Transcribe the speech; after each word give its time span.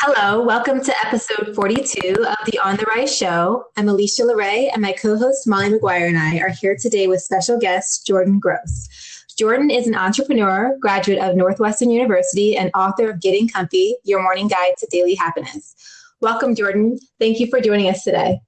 Hello, 0.00 0.44
welcome 0.44 0.80
to 0.80 0.94
episode 1.04 1.56
42 1.56 2.24
of 2.24 2.36
the 2.46 2.56
On 2.60 2.76
the 2.76 2.84
Rise 2.84 3.16
Show. 3.16 3.64
I'm 3.76 3.88
Alicia 3.88 4.22
LeRae, 4.22 4.70
and 4.72 4.80
my 4.80 4.92
co 4.92 5.18
host 5.18 5.48
Molly 5.48 5.70
McGuire 5.70 6.06
and 6.06 6.16
I 6.16 6.38
are 6.38 6.50
here 6.50 6.76
today 6.80 7.08
with 7.08 7.20
special 7.20 7.58
guest 7.58 8.06
Jordan 8.06 8.38
Gross. 8.38 8.88
Jordan 9.36 9.70
is 9.72 9.88
an 9.88 9.96
entrepreneur, 9.96 10.76
graduate 10.80 11.18
of 11.18 11.34
Northwestern 11.34 11.90
University, 11.90 12.56
and 12.56 12.70
author 12.76 13.10
of 13.10 13.20
Getting 13.20 13.48
Comfy 13.48 13.96
Your 14.04 14.22
Morning 14.22 14.46
Guide 14.46 14.74
to 14.78 14.86
Daily 14.86 15.16
Happiness. 15.16 15.74
Welcome, 16.20 16.54
Jordan. 16.54 17.00
Thank 17.18 17.40
you 17.40 17.48
for 17.48 17.60
joining 17.60 17.88
us 17.88 18.04
today. 18.04 18.38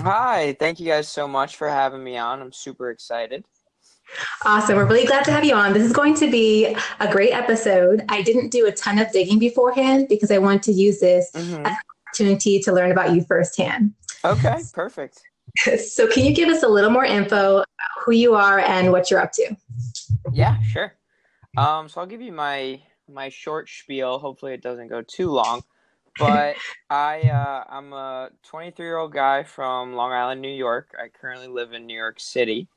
Hi, 0.00 0.56
thank 0.58 0.80
you 0.80 0.86
guys 0.86 1.06
so 1.06 1.28
much 1.28 1.54
for 1.54 1.68
having 1.68 2.02
me 2.02 2.16
on. 2.16 2.42
I'm 2.42 2.52
super 2.52 2.90
excited. 2.90 3.44
Awesome. 4.44 4.76
We're 4.76 4.86
really 4.86 5.06
glad 5.06 5.24
to 5.24 5.32
have 5.32 5.44
you 5.44 5.54
on. 5.54 5.72
This 5.72 5.82
is 5.82 5.92
going 5.92 6.14
to 6.16 6.30
be 6.30 6.76
a 7.00 7.10
great 7.10 7.32
episode. 7.32 8.04
I 8.08 8.22
didn't 8.22 8.50
do 8.50 8.66
a 8.66 8.72
ton 8.72 8.98
of 8.98 9.10
digging 9.12 9.38
beforehand 9.38 10.08
because 10.08 10.30
I 10.30 10.38
want 10.38 10.62
to 10.64 10.72
use 10.72 11.00
this 11.00 11.30
mm-hmm. 11.34 11.66
as 11.66 11.72
an 11.72 11.76
opportunity 12.06 12.60
to 12.60 12.72
learn 12.72 12.90
about 12.90 13.14
you 13.14 13.22
firsthand. 13.22 13.94
Okay, 14.24 14.58
perfect. 14.72 15.22
So, 15.78 16.06
can 16.06 16.24
you 16.24 16.32
give 16.34 16.50
us 16.50 16.62
a 16.62 16.68
little 16.68 16.90
more 16.90 17.04
info 17.04 17.54
about 17.56 17.66
who 18.04 18.12
you 18.12 18.34
are 18.34 18.60
and 18.60 18.92
what 18.92 19.10
you're 19.10 19.18
up 19.18 19.32
to? 19.32 19.56
Yeah, 20.32 20.60
sure. 20.62 20.92
Um, 21.56 21.88
so 21.88 22.00
I'll 22.00 22.06
give 22.06 22.20
you 22.20 22.30
my 22.30 22.80
my 23.08 23.28
short 23.28 23.68
spiel. 23.68 24.18
Hopefully, 24.18 24.52
it 24.52 24.62
doesn't 24.62 24.88
go 24.88 25.02
too 25.02 25.30
long. 25.30 25.64
But 26.18 26.56
I 26.90 27.22
uh, 27.22 27.64
I'm 27.68 27.92
a 27.92 28.30
23 28.44 28.86
year 28.86 28.98
old 28.98 29.12
guy 29.12 29.42
from 29.42 29.94
Long 29.94 30.12
Island, 30.12 30.40
New 30.40 30.54
York. 30.54 30.94
I 30.96 31.08
currently 31.08 31.48
live 31.48 31.72
in 31.72 31.86
New 31.86 31.96
York 31.96 32.20
City. 32.20 32.68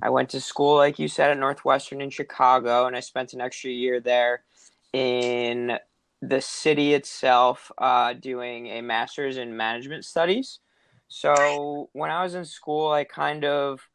I 0.00 0.10
went 0.10 0.30
to 0.30 0.40
school, 0.40 0.76
like 0.76 0.98
you 0.98 1.08
said, 1.08 1.30
at 1.30 1.38
Northwestern 1.38 2.00
in 2.00 2.10
Chicago, 2.10 2.86
and 2.86 2.96
I 2.96 3.00
spent 3.00 3.32
an 3.32 3.40
extra 3.40 3.70
year 3.70 4.00
there 4.00 4.42
in 4.92 5.78
the 6.20 6.40
city 6.40 6.94
itself 6.94 7.70
uh, 7.78 8.12
doing 8.12 8.68
a 8.68 8.80
master's 8.80 9.36
in 9.36 9.56
management 9.56 10.04
studies. 10.04 10.60
So 11.08 11.90
when 11.92 12.10
I 12.10 12.22
was 12.22 12.34
in 12.34 12.44
school, 12.44 12.90
I 12.90 13.04
kind 13.04 13.44
of 13.44 13.88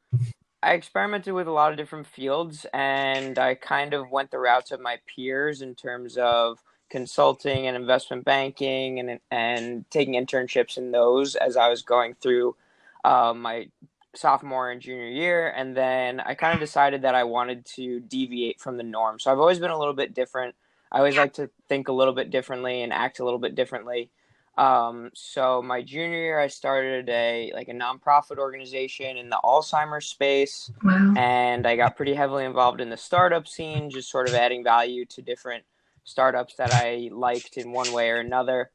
I 0.62 0.74
experimented 0.74 1.34
with 1.34 1.48
a 1.48 1.52
lot 1.52 1.72
of 1.72 1.78
different 1.78 2.08
fields, 2.08 2.66
and 2.74 3.40
I 3.40 3.56
kind 3.56 3.94
of 3.94 4.12
went 4.12 4.32
the 4.32 4.40
routes 4.40 4.72
of 4.72 4.82
my 4.82 5.00
peers 5.08 5.62
in 5.62 5.76
terms 5.76 6.18
of 6.18 6.64
consulting 6.90 7.68
and 7.68 7.76
investment 7.76 8.26
banking, 8.26 9.00
and 9.00 9.20
and 9.32 9.90
taking 9.90 10.14
internships 10.16 10.78
in 10.78 10.92
those 10.92 11.36
as 11.36 11.58
I 11.58 11.70
was 11.70 11.82
going 11.82 12.16
through 12.16 12.56
uh, 13.04 13.34
my 13.36 13.70
sophomore 14.18 14.72
and 14.72 14.82
junior 14.82 15.08
year 15.08 15.54
and 15.56 15.76
then 15.76 16.20
i 16.22 16.34
kind 16.34 16.54
of 16.54 16.60
decided 16.60 17.02
that 17.02 17.16
i 17.16 17.24
wanted 17.24 17.66
to 17.66 18.00
deviate 18.02 18.60
from 18.60 18.78
the 18.78 18.84
norm. 18.84 19.20
So 19.20 19.32
i've 19.32 19.40
always 19.40 19.60
been 19.60 19.72
a 19.72 19.78
little 19.78 19.94
bit 19.94 20.14
different. 20.14 20.56
I 20.92 21.00
always 21.00 21.18
like 21.18 21.34
to 21.34 21.50
think 21.68 21.90
a 21.90 21.92
little 21.92 22.14
bit 22.14 22.30
differently 22.30 22.82
and 22.82 22.94
act 22.94 23.20
a 23.20 23.26
little 23.26 23.40
bit 23.40 23.56
differently. 23.56 24.10
Um, 24.58 25.12
so 25.14 25.62
my 25.62 25.84
junior 25.84 26.18
year 26.18 26.40
i 26.40 26.48
started 26.48 27.08
a 27.10 27.52
like 27.54 27.68
a 27.68 27.74
nonprofit 27.74 28.40
organization 28.40 29.16
in 29.18 29.30
the 29.30 29.40
alzheimer's 29.44 30.08
space 30.08 30.72
wow. 30.84 31.14
and 31.16 31.68
i 31.68 31.76
got 31.76 31.96
pretty 31.96 32.16
heavily 32.16 32.44
involved 32.44 32.82
in 32.82 32.90
the 32.90 32.98
startup 32.98 33.48
scene 33.48 33.92
just 33.92 34.10
sort 34.10 34.28
of 34.28 34.34
adding 34.34 34.64
value 34.64 35.06
to 35.06 35.22
different 35.22 35.64
startups 36.06 36.56
that 36.56 36.74
i 36.74 37.08
liked 37.12 37.58
in 37.58 37.72
one 37.72 37.92
way 37.94 38.10
or 38.10 38.18
another 38.18 38.72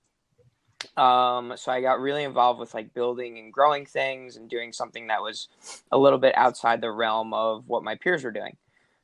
um, 0.97 1.55
so 1.57 1.73
I 1.73 1.81
got 1.81 2.01
really 2.01 2.25
involved 2.25 2.61
with 2.61 2.75
like 2.75 2.95
building 2.95 3.39
and 3.39 3.53
growing 3.53 3.87
things 3.87 4.37
and 4.37 4.49
doing 4.49 4.73
something 4.73 5.07
that 5.09 5.23
was 5.23 5.49
a 5.91 5.99
little 5.99 6.19
bit 6.19 6.37
outside 6.37 6.81
the 6.81 6.91
realm 6.91 7.33
of 7.33 7.69
what 7.69 7.85
my 7.85 7.95
peers 7.95 8.25
were 8.25 8.31
doing. 8.31 8.57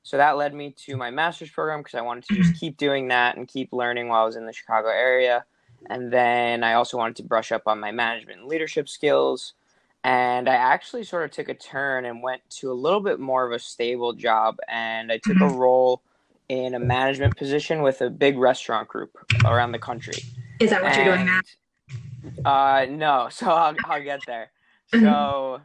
So 0.03 0.17
that 0.17 0.37
led 0.37 0.55
me 0.55 0.75
to 0.87 0.97
my 0.97 1.11
master's 1.11 1.51
program 1.51 1.81
because 1.81 1.95
I 1.95 2.01
wanted 2.01 2.25
to 2.25 2.37
just 2.37 2.59
keep 2.61 2.77
doing 2.77 3.09
that 3.09 3.37
and 3.37 3.47
keep 3.47 3.73
learning 3.73 4.09
while 4.09 4.23
I 4.23 4.27
was 4.27 4.37
in 4.37 4.47
the 4.47 4.53
Chicago 4.53 4.89
area. 4.89 5.45
And 5.91 6.13
then 6.13 6.65
I 6.65 6.75
also 6.75 6.97
wanted 6.97 7.17
to 7.17 7.23
brush 7.25 7.53
up 7.53 7.63
on 7.67 7.79
my 7.79 7.93
management 7.93 8.41
and 8.41 8.49
leadership 8.49 8.89
skills. 8.89 9.55
And 10.05 10.49
I 10.49 10.55
actually 10.55 11.05
sort 11.05 11.25
of 11.25 11.31
took 11.31 11.49
a 11.49 11.55
turn 11.55 12.05
and 12.05 12.23
went 12.23 12.43
to 12.51 12.71
a 12.71 12.75
little 12.75 13.01
bit 13.01 13.21
more 13.21 13.47
of 13.47 13.53
a 13.53 13.59
stable 13.59 14.13
job. 14.13 14.57
And 14.69 15.13
I 15.13 15.19
took 15.19 15.37
a 15.37 15.41
mm-hmm. 15.41 15.57
role 15.57 16.03
in 16.49 16.75
a 16.75 16.79
management 16.79 17.37
position 17.37 17.83
with 17.83 18.01
a 18.01 18.09
big 18.09 18.39
restaurant 18.39 18.89
group 18.89 19.17
around 19.45 19.73
the 19.73 19.79
country. 19.79 20.23
Is 20.61 20.71
that 20.71 20.83
what 20.83 20.93
and, 20.93 21.05
you're 21.05 21.15
doing 21.15 21.27
now? 21.27 21.41
Uh, 22.45 22.87
no. 22.89 23.29
So 23.33 23.51
I'll, 23.51 23.77
I'll 23.85 24.03
get 24.03 24.21
there. 24.27 24.51
So 24.93 25.61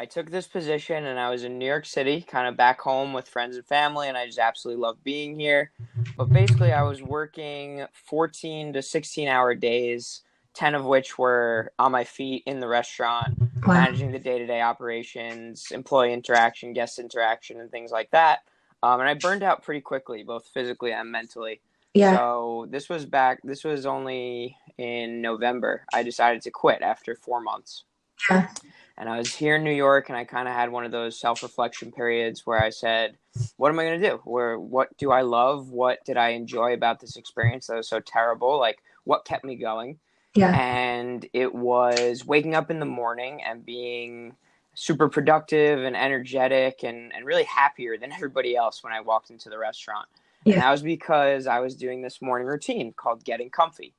I 0.00 0.06
took 0.06 0.30
this 0.30 0.46
position 0.48 1.04
and 1.04 1.18
I 1.18 1.28
was 1.28 1.44
in 1.44 1.58
New 1.58 1.66
York 1.66 1.84
City, 1.84 2.22
kind 2.22 2.48
of 2.48 2.56
back 2.56 2.80
home 2.80 3.12
with 3.12 3.28
friends 3.28 3.56
and 3.56 3.66
family, 3.66 4.08
and 4.08 4.16
I 4.16 4.24
just 4.24 4.38
absolutely 4.38 4.80
love 4.80 4.96
being 5.04 5.38
here. 5.38 5.72
But 6.16 6.32
basically, 6.32 6.72
I 6.72 6.82
was 6.82 7.02
working 7.02 7.84
14 7.92 8.72
to 8.72 8.82
16 8.82 9.28
hour 9.28 9.54
days, 9.54 10.22
10 10.54 10.74
of 10.74 10.86
which 10.86 11.18
were 11.18 11.72
on 11.78 11.92
my 11.92 12.04
feet 12.04 12.44
in 12.46 12.60
the 12.60 12.66
restaurant, 12.66 13.38
wow. 13.66 13.74
managing 13.74 14.10
the 14.10 14.18
day 14.18 14.38
to 14.38 14.46
day 14.46 14.62
operations, 14.62 15.70
employee 15.70 16.14
interaction, 16.14 16.72
guest 16.72 16.98
interaction, 16.98 17.60
and 17.60 17.70
things 17.70 17.90
like 17.90 18.10
that. 18.12 18.40
Um, 18.82 19.00
and 19.00 19.08
I 19.08 19.14
burned 19.14 19.42
out 19.42 19.62
pretty 19.62 19.82
quickly, 19.82 20.22
both 20.22 20.46
physically 20.46 20.92
and 20.92 21.12
mentally. 21.12 21.60
Yeah. 21.94 22.16
So 22.16 22.66
this 22.70 22.88
was 22.88 23.06
back. 23.06 23.40
This 23.42 23.64
was 23.64 23.86
only 23.86 24.56
in 24.78 25.20
November. 25.20 25.84
I 25.92 26.02
decided 26.02 26.42
to 26.42 26.50
quit 26.50 26.82
after 26.82 27.14
four 27.14 27.40
months. 27.40 27.84
Yeah. 28.30 28.48
And 28.96 29.08
I 29.08 29.16
was 29.16 29.34
here 29.34 29.56
in 29.56 29.64
New 29.64 29.72
York, 29.72 30.10
and 30.10 30.18
I 30.18 30.24
kind 30.24 30.46
of 30.46 30.54
had 30.54 30.70
one 30.70 30.84
of 30.84 30.92
those 30.92 31.18
self-reflection 31.18 31.92
periods 31.92 32.46
where 32.46 32.62
I 32.62 32.68
said, 32.68 33.16
"What 33.56 33.70
am 33.70 33.78
I 33.78 33.84
going 33.84 34.00
to 34.00 34.10
do? 34.10 34.20
Where 34.24 34.58
what 34.58 34.94
do 34.98 35.10
I 35.10 35.22
love? 35.22 35.70
What 35.70 36.04
did 36.04 36.18
I 36.18 36.30
enjoy 36.30 36.74
about 36.74 37.00
this 37.00 37.16
experience 37.16 37.66
that 37.66 37.76
was 37.76 37.88
so 37.88 38.00
terrible? 38.00 38.58
Like, 38.58 38.82
what 39.04 39.24
kept 39.24 39.44
me 39.44 39.56
going?" 39.56 39.98
Yeah. 40.34 40.54
And 40.54 41.26
it 41.32 41.54
was 41.54 42.24
waking 42.26 42.54
up 42.54 42.70
in 42.70 42.78
the 42.78 42.86
morning 42.86 43.42
and 43.42 43.64
being 43.64 44.36
super 44.74 45.08
productive 45.08 45.82
and 45.82 45.96
energetic 45.96 46.84
and, 46.84 47.12
and 47.14 47.24
really 47.26 47.44
happier 47.44 47.98
than 47.98 48.12
everybody 48.12 48.54
else 48.54 48.84
when 48.84 48.92
I 48.92 49.00
walked 49.00 49.30
into 49.30 49.48
the 49.48 49.58
restaurant. 49.58 50.08
Yeah. 50.44 50.54
And 50.54 50.62
that 50.62 50.70
was 50.70 50.82
because 50.82 51.46
I 51.46 51.60
was 51.60 51.76
doing 51.76 52.02
this 52.02 52.22
morning 52.22 52.48
routine 52.48 52.92
called 52.92 53.24
Getting 53.24 53.50
Comfy. 53.50 53.94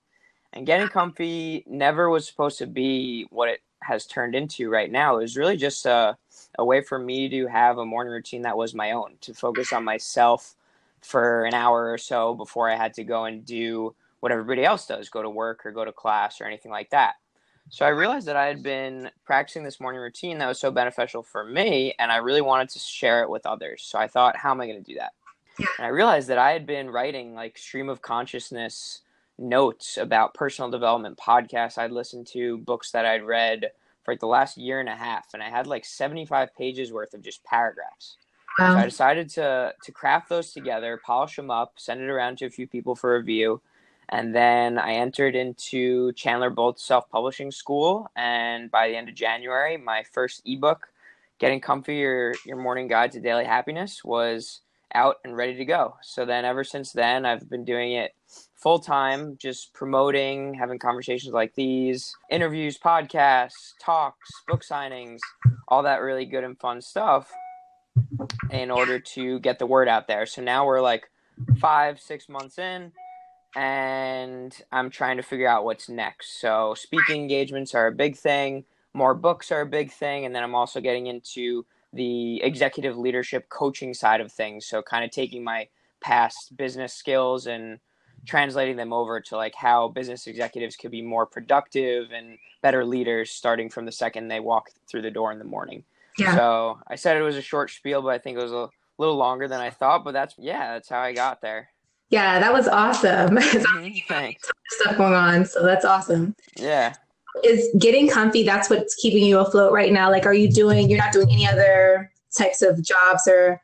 And 0.54 0.66
Getting 0.66 0.88
Comfy 0.88 1.64
never 1.68 2.10
was 2.10 2.28
supposed 2.28 2.58
to 2.60 2.68
be 2.68 3.28
what 3.30 3.50
it 3.50 3.62
has 3.84 4.06
turned 4.06 4.36
into 4.36 4.70
right 4.70 4.92
now. 4.92 5.18
It 5.18 5.22
was 5.22 5.38
really 5.38 5.58
just 5.58 5.86
a, 5.86 6.18
a 6.58 6.66
way 6.66 6.82
for 6.82 7.00
me 7.00 7.30
to 7.30 7.48
have 7.48 7.78
a 7.78 7.86
morning 7.86 8.14
routine 8.14 8.42
that 8.44 8.58
was 8.58 8.74
my 8.74 8.92
own, 8.92 9.16
to 9.22 9.34
focus 9.34 9.74
on 9.74 9.84
myself 9.84 10.56
for 11.02 11.46
an 11.46 11.54
hour 11.54 11.92
or 11.92 11.98
so 11.98 12.36
before 12.36 12.70
I 12.70 12.76
had 12.76 12.94
to 12.96 13.04
go 13.04 13.26
and 13.26 13.46
do 13.46 13.96
what 14.20 14.32
everybody 14.32 14.64
else 14.64 14.86
does 14.86 15.10
go 15.10 15.22
to 15.22 15.30
work 15.30 15.66
or 15.66 15.72
go 15.72 15.84
to 15.84 15.92
class 15.92 16.40
or 16.40 16.46
anything 16.46 16.72
like 16.72 16.92
that. 16.92 17.16
So 17.70 17.86
I 17.86 17.90
realized 17.90 18.28
that 18.28 18.36
I 18.36 18.48
had 18.48 18.62
been 18.62 19.10
practicing 19.26 19.64
this 19.64 19.80
morning 19.80 20.02
routine 20.02 20.38
that 20.40 20.48
was 20.48 20.60
so 20.60 20.72
beneficial 20.72 21.24
for 21.24 21.44
me, 21.44 21.94
and 21.98 22.12
I 22.12 22.18
really 22.18 22.42
wanted 22.42 22.70
to 22.70 22.80
share 22.80 23.24
it 23.24 23.30
with 23.30 23.46
others. 23.46 23.82
So 23.84 23.98
I 23.98 24.08
thought, 24.08 24.36
how 24.36 24.52
am 24.52 24.62
I 24.62 24.68
going 24.68 24.84
to 24.84 24.92
do 24.92 25.00
that? 25.00 25.14
And 25.58 25.86
I 25.86 25.88
realized 25.88 26.28
that 26.30 26.38
I 26.38 26.52
had 26.52 26.66
been 26.66 26.90
writing 26.90 27.34
like 27.34 27.58
stream 27.58 27.90
of 27.90 28.02
consciousness 28.02 29.02
notes 29.38 29.98
about 29.98 30.34
personal 30.34 30.70
development 30.70 31.18
podcasts 31.18 31.78
I'd 31.78 31.92
listened 31.92 32.28
to, 32.28 32.58
books 32.60 32.92
that 32.92 33.06
I'd 33.06 33.24
read 33.24 33.72
for 34.04 34.14
like 34.14 34.20
the 34.20 34.28
last 34.28 34.58
year 34.58 34.80
and 34.80 34.90
a 34.90 34.96
half, 34.96 35.34
and 35.34 35.44
I 35.44 35.50
had 35.50 35.68
like 35.68 35.86
75 35.86 36.56
pages 36.56 36.92
worth 36.92 37.14
of 37.14 37.22
just 37.22 37.44
paragraphs. 37.44 38.18
Wow. 38.60 38.74
So 38.74 38.80
I 38.80 38.86
decided 38.86 39.30
to 39.32 39.74
to 39.84 39.92
craft 39.92 40.30
those 40.30 40.52
together, 40.52 41.00
polish 41.06 41.36
them 41.36 41.52
up, 41.52 41.74
send 41.78 42.02
it 42.02 42.10
around 42.10 42.40
to 42.40 42.46
a 42.46 42.50
few 42.50 42.68
people 42.68 42.96
for 42.96 43.18
review, 43.18 43.62
and 44.10 44.36
then 44.36 44.78
I 44.78 44.96
entered 44.96 45.36
into 45.36 46.12
Chandler 46.14 46.50
Bolt's 46.50 46.84
self 46.84 47.10
publishing 47.10 47.50
school. 47.50 48.10
And 48.16 48.70
by 48.70 48.90
the 48.90 48.96
end 48.96 49.08
of 49.08 49.16
January, 49.16 49.78
my 49.78 50.04
first 50.12 50.42
ebook, 50.46 50.88
Getting 51.40 51.62
Comfy 51.62 51.96
Your, 51.96 52.34
Your 52.46 52.58
Morning 52.58 52.88
Guide 52.88 53.14
to 53.14 53.22
Daily 53.22 53.46
Happiness, 53.46 54.04
was 54.04 54.62
out 54.94 55.18
and 55.24 55.36
ready 55.36 55.56
to 55.56 55.66
go. 55.66 55.96
So 56.02 56.26
then, 56.26 56.46
ever 56.46 56.64
since 56.64 56.92
then, 56.92 57.26
I've 57.26 57.50
been 57.50 57.66
doing 57.66 57.94
it 57.94 58.12
full 58.56 58.80
time, 58.80 59.38
just 59.38 59.74
promoting, 59.74 60.54
having 60.54 60.80
conversations 60.80 61.34
like 61.34 61.56
these, 61.56 62.16
interviews, 62.30 62.78
podcasts, 62.78 63.74
talks, 63.80 64.30
book 64.48 64.64
signings, 64.64 65.20
all 65.68 65.84
that 65.84 66.02
really 66.02 66.26
good 66.26 66.44
and 66.44 66.60
fun 66.60 66.82
stuff 66.82 67.32
in 68.52 68.70
order 68.70 69.00
to 69.00 69.40
get 69.40 69.60
the 69.60 69.66
word 69.66 69.88
out 69.88 70.08
there. 70.08 70.26
So 70.26 70.42
now 70.42 70.66
we're 70.66 70.82
like 70.82 71.10
five, 71.60 72.00
six 72.00 72.30
months 72.30 72.60
in, 72.60 72.92
and 73.56 74.56
I'm 74.72 74.90
trying 74.90 75.18
to 75.18 75.24
figure 75.24 75.48
out 75.48 75.66
what's 75.66 75.90
next. 75.90 76.40
So 76.40 76.76
speaking 76.76 77.22
engagements 77.22 77.74
are 77.74 77.88
a 77.88 77.92
big 77.92 78.16
thing, 78.16 78.66
more 78.94 79.14
books 79.14 79.52
are 79.52 79.62
a 79.62 79.66
big 79.66 79.92
thing, 79.92 80.26
and 80.26 80.36
then 80.36 80.44
I'm 80.44 80.56
also 80.56 80.82
getting 80.82 81.08
into 81.08 81.66
the 81.94 82.42
executive 82.44 82.98
leadership 82.98 83.50
coaching 83.50 83.94
side 83.94 84.22
of 84.22 84.32
things. 84.32 84.66
So 84.66 84.82
kind 84.82 85.04
of 85.04 85.12
taking 85.12 85.44
my 85.44 85.68
past 86.00 86.56
business 86.58 86.94
skills 86.94 87.48
and 87.48 87.80
translating 88.26 88.76
them 88.76 88.94
over 88.94 89.20
to 89.20 89.36
like 89.36 89.56
how 89.56 89.88
business 89.88 90.28
executives 90.28 90.76
could 90.76 90.92
be 90.92 91.02
more 91.02 91.26
productive 91.26 92.12
and 92.12 92.38
better 92.62 92.86
leaders 92.86 93.32
starting 93.32 93.70
from 93.70 93.86
the 93.86 93.92
second 93.92 94.28
they 94.28 94.40
walk 94.40 94.70
through 94.88 95.02
the 95.02 95.12
door 95.12 95.32
in 95.32 95.40
the 95.40 95.46
morning. 95.46 95.84
Yeah. 96.18 96.36
So 96.36 96.80
I 96.88 96.96
said 96.96 97.18
it 97.18 97.22
was 97.22 97.36
a 97.38 97.42
short 97.42 97.72
spiel, 97.72 98.02
but 98.02 98.10
I 98.10 98.18
think 98.20 98.38
it 98.38 98.44
was 98.44 98.52
a 98.52 98.70
little 98.98 99.16
longer 99.16 99.48
than 99.48 99.60
I 99.60 99.70
thought. 99.70 100.04
But 100.04 100.12
that's 100.14 100.36
yeah, 100.38 100.74
that's 100.74 100.90
how 100.90 101.00
I 101.00 101.14
got 101.14 101.42
there. 101.42 101.70
Yeah, 102.10 102.40
that 102.40 102.54
was 102.54 102.68
awesome. 102.68 103.38
Mhm, 103.38 104.04
Thanks. 104.08 104.50
Stuff 104.70 104.98
going 104.98 105.14
on, 105.14 105.46
so 105.46 105.64
that's 105.64 105.86
awesome. 105.86 106.36
Yeah. 106.58 106.94
Is 107.44 107.70
getting 107.80 108.10
comfy? 108.10 108.44
That's 108.44 108.70
what's 108.70 108.96
keeping 108.96 109.24
you 109.24 109.40
afloat 109.40 109.72
right 109.72 109.92
now. 109.92 110.12
Like, 110.12 110.26
are 110.26 110.34
you 110.34 110.52
doing? 110.52 110.90
You're 110.90 111.00
not 111.00 111.14
doing 111.14 111.30
any 111.32 111.48
other 111.48 112.12
types 112.36 112.62
of 112.62 112.82
jobs 112.84 113.28
or 113.28 113.62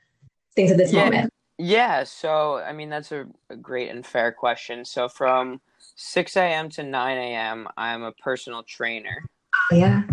things 0.55 0.71
at 0.71 0.77
this 0.77 0.93
Yeah. 0.93 1.03
moment. 1.03 1.33
Yeah, 1.59 2.03
so 2.03 2.57
I 2.57 2.71
mean 2.71 2.89
that's 2.89 3.11
a, 3.11 3.25
a 3.49 3.55
great 3.55 3.89
and 3.89 4.05
fair 4.05 4.31
question. 4.31 4.85
So 4.85 5.09
from 5.09 5.59
6 5.95 6.37
a.m. 6.37 6.69
to 6.69 6.83
9 6.83 7.17
a.m., 7.17 7.67
I'm 7.75 8.03
a 8.03 8.11
personal 8.11 8.61
trainer. 8.63 9.27
Oh, 9.71 9.75
yeah. 9.75 10.03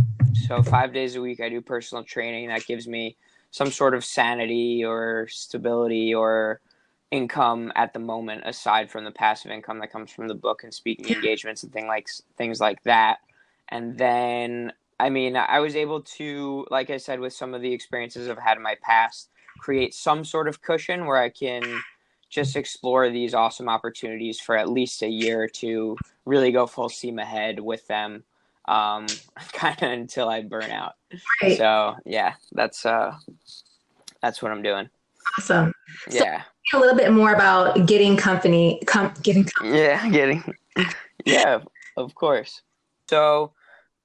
So 0.47 0.63
five 0.63 0.93
days 0.95 1.17
a 1.17 1.21
week, 1.21 1.41
I 1.41 1.51
do 1.51 1.61
personal 1.61 2.03
training. 2.03 2.49
That 2.49 2.65
gives 2.67 2.89
me 2.89 3.17
some 3.51 3.71
sort 3.71 3.95
of 3.95 4.05
sanity 4.05 4.85
or 4.85 5.29
stability 5.29 6.15
or 6.15 6.61
income 7.11 7.71
at 7.77 7.93
the 7.93 7.99
moment, 8.01 8.43
aside 8.47 8.91
from 8.91 9.05
the 9.05 9.11
passive 9.13 9.51
income 9.51 9.79
that 9.81 9.93
comes 9.93 10.11
from 10.11 10.27
the 10.27 10.35
book 10.35 10.65
and 10.65 10.73
speaking 10.73 11.15
engagements 11.15 11.63
and 11.63 11.73
thing 11.73 11.87
like 11.87 12.09
things 12.37 12.59
like 12.61 12.83
that. 12.85 13.19
And 13.75 13.99
then, 13.99 14.73
I 15.01 15.11
mean, 15.11 15.37
I 15.37 15.59
was 15.59 15.75
able 15.75 16.01
to, 16.03 16.65
like 16.71 16.91
I 16.91 16.97
said, 16.97 17.19
with 17.19 17.33
some 17.33 17.55
of 17.55 17.61
the 17.61 17.73
experiences 17.73 18.29
I've 18.29 18.39
had 18.39 18.57
in 18.57 18.63
my 18.63 18.77
past, 18.83 19.31
create 19.59 19.93
some 19.95 20.25
sort 20.25 20.47
of 20.47 20.63
cushion 20.63 21.07
where 21.07 21.17
I 21.17 21.29
can 21.29 21.63
just 22.31 22.55
explore 22.55 23.11
these 23.11 23.35
awesome 23.35 23.69
opportunities 23.69 24.39
for 24.41 24.57
at 24.57 24.69
least 24.69 25.03
a 25.03 25.09
year 25.09 25.43
or 25.43 25.49
two, 25.49 25.97
really 26.25 26.53
go 26.53 26.67
full 26.69 26.89
steam 26.89 27.19
ahead 27.19 27.59
with 27.59 27.85
them, 27.89 28.23
um, 28.67 29.07
kind 29.53 29.83
of 29.83 29.91
until 29.91 30.29
I 30.29 30.43
burn 30.43 30.71
out. 30.71 30.95
Right. 31.43 31.59
So 31.59 31.97
yeah, 32.07 32.35
that's 32.53 32.87
uh, 32.87 33.15
that's 34.23 34.41
what 34.41 34.53
I'm 34.53 34.63
doing. 34.63 34.89
awesome. 35.37 35.75
So- 36.11 36.25
Yeah, 36.25 36.43
A 36.75 36.79
little 36.79 36.97
bit 36.97 37.11
more 37.13 37.35
about 37.35 37.87
getting 37.87 38.17
company. 38.17 38.81
Com- 38.87 39.15
getting. 39.23 39.49
yeah, 39.65 40.09
getting, 40.11 40.55
yeah, 41.25 41.59
of 41.97 42.15
course. 42.15 42.63
So, 43.11 43.53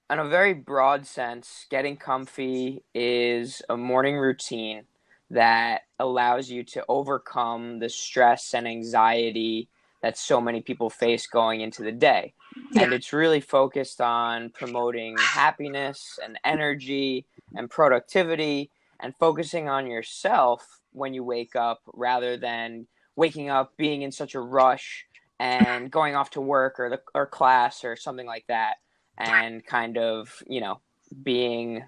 in 0.10 0.20
a 0.20 0.28
very 0.28 0.54
broad 0.54 1.06
sense, 1.06 1.68
getting 1.70 1.96
comfy 1.96 2.84
is 2.96 3.62
a 3.70 3.78
morning 3.78 4.18
routine 4.18 4.84
that 5.30 5.82
allows 6.00 6.50
you 6.50 6.64
to 6.64 6.84
overcome 6.90 7.80
the 7.80 7.90
stress 7.90 8.54
and 8.56 8.68
anxiety 8.68 9.70
that 10.02 10.18
so 10.18 10.42
many 10.42 10.62
people 10.62 10.90
face 10.90 11.28
going 11.28 11.62
into 11.62 11.84
the 11.84 11.92
day. 11.92 12.34
And 12.80 12.94
it's 12.94 13.14
really 13.14 13.42
focused 13.42 14.02
on 14.02 14.50
promoting 14.50 15.16
happiness 15.20 16.18
and 16.24 16.40
energy 16.44 17.26
and 17.56 17.70
productivity 17.70 18.72
and 19.00 19.14
focusing 19.20 19.70
on 19.70 19.88
yourself 19.88 20.82
when 20.92 21.14
you 21.14 21.24
wake 21.24 21.56
up 21.56 21.82
rather 21.94 22.38
than 22.38 22.88
waking 23.16 23.50
up 23.50 23.78
being 23.78 24.02
in 24.02 24.12
such 24.12 24.34
a 24.34 24.40
rush 24.40 25.06
and 25.40 25.92
going 25.92 26.16
off 26.16 26.32
to 26.32 26.42
work 26.42 26.80
or 26.80 26.90
the 26.90 27.02
or 27.14 27.28
class 27.28 27.84
or 27.84 27.96
something 27.96 28.26
like 28.26 28.46
that 28.48 28.78
and 29.20 29.66
kind 29.66 29.98
of, 29.98 30.42
you 30.48 30.62
know, 30.62 30.80
being 31.24 31.84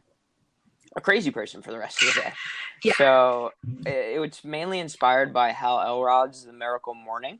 a 0.95 1.01
crazy 1.01 1.31
person 1.31 1.61
for 1.61 1.71
the 1.71 1.79
rest 1.79 2.01
of 2.03 2.13
the 2.13 2.21
day. 2.21 2.33
Yeah. 2.83 2.93
So 2.97 3.51
it, 3.85 4.15
it 4.15 4.19
was 4.19 4.43
mainly 4.43 4.79
inspired 4.79 5.31
by 5.31 5.51
Hal 5.51 5.81
Elrod's 5.81 6.45
The 6.45 6.51
Miracle 6.51 6.95
Morning. 6.95 7.37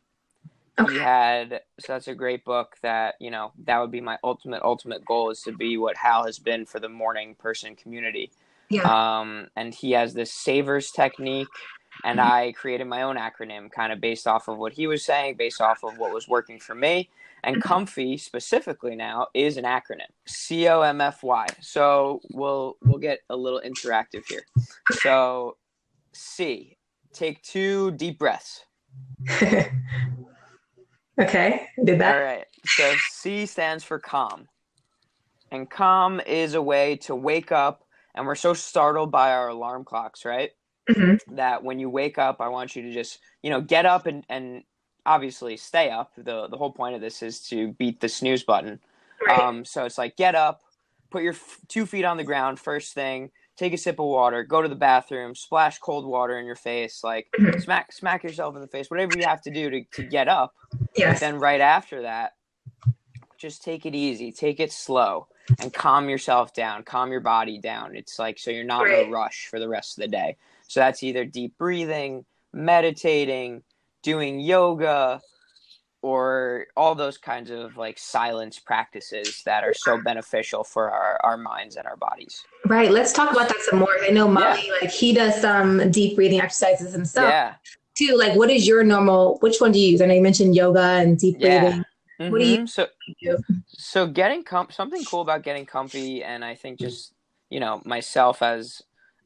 He 0.88 0.97
had 0.97 1.61
so 1.79 1.93
that's 1.93 2.07
a 2.07 2.13
great 2.13 2.45
book 2.45 2.77
that 2.83 3.15
you 3.19 3.31
know 3.31 3.51
that 3.65 3.79
would 3.79 3.89
be 3.89 4.01
my 4.01 4.19
ultimate 4.23 4.61
ultimate 4.61 5.03
goal 5.03 5.31
is 5.31 5.41
to 5.41 5.51
be 5.51 5.77
what 5.77 5.97
Hal 5.97 6.25
has 6.25 6.38
been 6.38 6.67
for 6.67 6.79
the 6.79 6.89
morning 6.89 7.33
person 7.33 7.75
community. 7.75 8.31
Yeah. 8.69 8.83
Um, 8.83 9.47
and 9.55 9.73
he 9.73 9.93
has 9.93 10.13
this 10.13 10.31
savers 10.31 10.91
technique, 10.91 11.47
and 12.03 12.19
mm-hmm. 12.19 12.31
I 12.31 12.51
created 12.53 12.88
my 12.88 13.03
own 13.03 13.18
acronym 13.18 13.71
kind 13.71 13.92
of 13.94 14.01
based 14.01 14.27
off 14.27 14.48
of 14.48 14.57
what 14.57 14.74
he 14.74 14.88
was 14.88 15.03
saying, 15.03 15.36
based 15.36 15.62
off 15.62 15.83
of 15.83 15.98
what 15.98 16.13
was 16.13 16.27
working 16.27 16.59
for 16.59 16.75
me. 16.75 17.09
And 17.44 17.56
mm-hmm. 17.57 17.68
comfy 17.68 18.18
specifically 18.18 18.95
now 18.95 19.27
is 19.33 19.57
an 19.57 19.63
acronym 19.63 20.09
C 20.27 20.68
O 20.68 20.81
M 20.81 21.01
F 21.01 21.24
Y. 21.24 21.48
So 21.59 22.21
we'll 22.31 22.77
we'll 22.83 23.00
get 23.00 23.21
a 23.30 23.36
little 23.36 23.62
interactive 23.65 24.24
here. 24.27 24.44
So 24.92 25.57
C, 26.13 26.77
take 27.13 27.42
two 27.42 27.92
deep 27.92 28.19
breaths. 28.19 28.65
okay. 31.19 31.68
Did 31.83 32.00
that. 32.00 32.18
right. 32.18 32.45
So 32.65 32.94
C 33.09 33.45
stands 33.48 33.83
for 33.83 33.98
calm. 33.98 34.48
And 35.51 35.69
calm 35.69 36.21
is 36.21 36.53
a 36.53 36.62
way 36.62 36.95
to 36.98 37.15
wake 37.15 37.51
up 37.51 37.83
and 38.15 38.25
we're 38.25 38.36
so 38.36 38.53
startled 38.53 39.12
by 39.12 39.31
our 39.31 39.50
alarm 39.50 39.83
clocks, 39.83 40.25
right? 40.25 40.51
Mhm. 40.95 41.19
That 41.35 41.63
when 41.63 41.79
you 41.79 41.89
wake 41.89 42.17
up, 42.17 42.41
I 42.41 42.47
want 42.47 42.75
you 42.75 42.81
to 42.83 42.91
just, 42.91 43.19
you 43.43 43.49
know, 43.49 43.61
get 43.61 43.85
up 43.85 44.05
and, 44.05 44.25
and 44.29 44.63
obviously 45.05 45.57
stay 45.57 45.89
up. 45.89 46.13
The 46.15 46.47
the 46.47 46.57
whole 46.57 46.71
point 46.71 46.95
of 46.95 47.01
this 47.01 47.21
is 47.21 47.39
to 47.49 47.73
beat 47.73 47.99
the 47.99 48.09
snooze 48.09 48.43
button. 48.43 48.79
Right. 49.25 49.39
Um, 49.39 49.65
so 49.65 49.85
it's 49.85 49.97
like 49.97 50.15
get 50.15 50.35
up, 50.35 50.61
put 51.09 51.23
your 51.23 51.33
f- 51.33 51.59
two 51.67 51.85
feet 51.85 52.05
on 52.05 52.17
the 52.17 52.23
ground 52.23 52.59
first 52.59 52.93
thing, 52.93 53.31
take 53.55 53.73
a 53.73 53.77
sip 53.77 53.99
of 53.99 54.05
water, 54.05 54.43
go 54.43 54.61
to 54.61 54.67
the 54.67 54.75
bathroom, 54.75 55.35
splash 55.35 55.77
cold 55.79 56.05
water 56.05 56.38
in 56.39 56.45
your 56.45 56.55
face, 56.55 57.03
like 57.03 57.27
Mhm. 57.39 57.61
smack 57.61 57.91
smack 57.91 58.23
yourself 58.23 58.55
in 58.55 58.61
the 58.61 58.67
face, 58.67 58.89
whatever 58.89 59.15
you 59.15 59.23
have 59.25 59.41
to 59.41 59.51
do 59.51 59.69
to, 59.69 59.83
to 59.83 60.03
get 60.03 60.27
up. 60.27 60.55
But 60.71 60.95
yes. 60.95 61.19
then 61.19 61.39
right 61.39 61.61
after 61.61 62.01
that, 62.03 62.33
just 63.38 63.63
take 63.63 63.85
it 63.85 63.95
easy, 63.95 64.31
take 64.31 64.59
it 64.59 64.71
slow, 64.71 65.27
and 65.59 65.73
calm 65.73 66.09
yourself 66.09 66.53
down, 66.53 66.83
calm 66.83 67.11
your 67.11 67.21
body 67.21 67.57
down. 67.59 67.95
It's 67.95 68.19
like 68.19 68.38
so 68.38 68.51
you're 68.51 68.63
not 68.63 68.88
in 68.88 69.07
a 69.07 69.09
rush 69.09 69.47
for 69.47 69.59
the 69.59 69.67
rest 69.67 69.97
of 69.97 70.03
the 70.03 70.07
day. 70.07 70.38
So 70.71 70.79
that's 70.79 71.03
either 71.03 71.25
deep 71.25 71.57
breathing, 71.57 72.23
meditating, 72.53 73.62
doing 74.03 74.39
yoga, 74.39 75.19
or 76.01 76.68
all 76.77 76.95
those 76.95 77.18
kinds 77.18 77.51
of 77.51 77.75
like 77.75 78.00
silence 78.00 78.57
practices 78.57 79.41
that 79.45 79.65
are 79.65 79.73
so 79.73 80.01
beneficial 80.01 80.63
for 80.63 80.89
our, 80.89 81.19
our 81.25 81.35
minds 81.35 81.75
and 81.75 81.85
our 81.85 81.97
bodies. 81.97 82.41
Right. 82.68 82.89
Let's 82.89 83.12
talk 83.12 83.31
about 83.33 83.50
that 83.50 83.59
some 83.69 83.79
more. 83.79 83.89
I 84.01 84.12
know 84.12 84.29
Molly, 84.29 84.71
like 84.81 84.91
he 84.91 85.12
does 85.12 85.41
some 85.41 85.91
deep 85.91 86.15
breathing 86.15 86.39
exercises 86.39 86.94
himself 86.94 87.27
Yeah. 87.27 87.56
too. 87.97 88.15
Like, 88.17 88.38
what 88.38 88.50
is 88.50 88.65
your 88.65 88.81
normal? 88.85 89.39
Which 89.41 89.59
one 89.59 89.74
do 89.74 89.79
you 89.79 89.89
use? 89.89 90.01
I 90.01 90.06
know 90.06 90.13
you 90.13 90.21
mentioned 90.21 90.56
yoga 90.56 90.79
and 90.79 91.19
deep 91.19 91.35
Yeah. 91.38 91.59
breathing. 91.59 92.31
What 92.31 92.39
do 92.39 92.45
you 92.45 92.59
Mhm. 92.59 92.69
so 92.69 92.88
do? 93.21 93.38
so 93.67 94.07
getting 94.07 94.45
com- 94.45 94.69
something 94.71 95.03
cool 95.03 95.19
about 95.19 95.41
getting 95.44 95.65
comfy 95.65 96.24
and 96.24 96.45
i 96.45 96.53
think 96.53 96.79
just 96.79 97.13
you 97.50 97.59
know 97.59 97.81
myself 97.83 98.44
as 98.44 98.83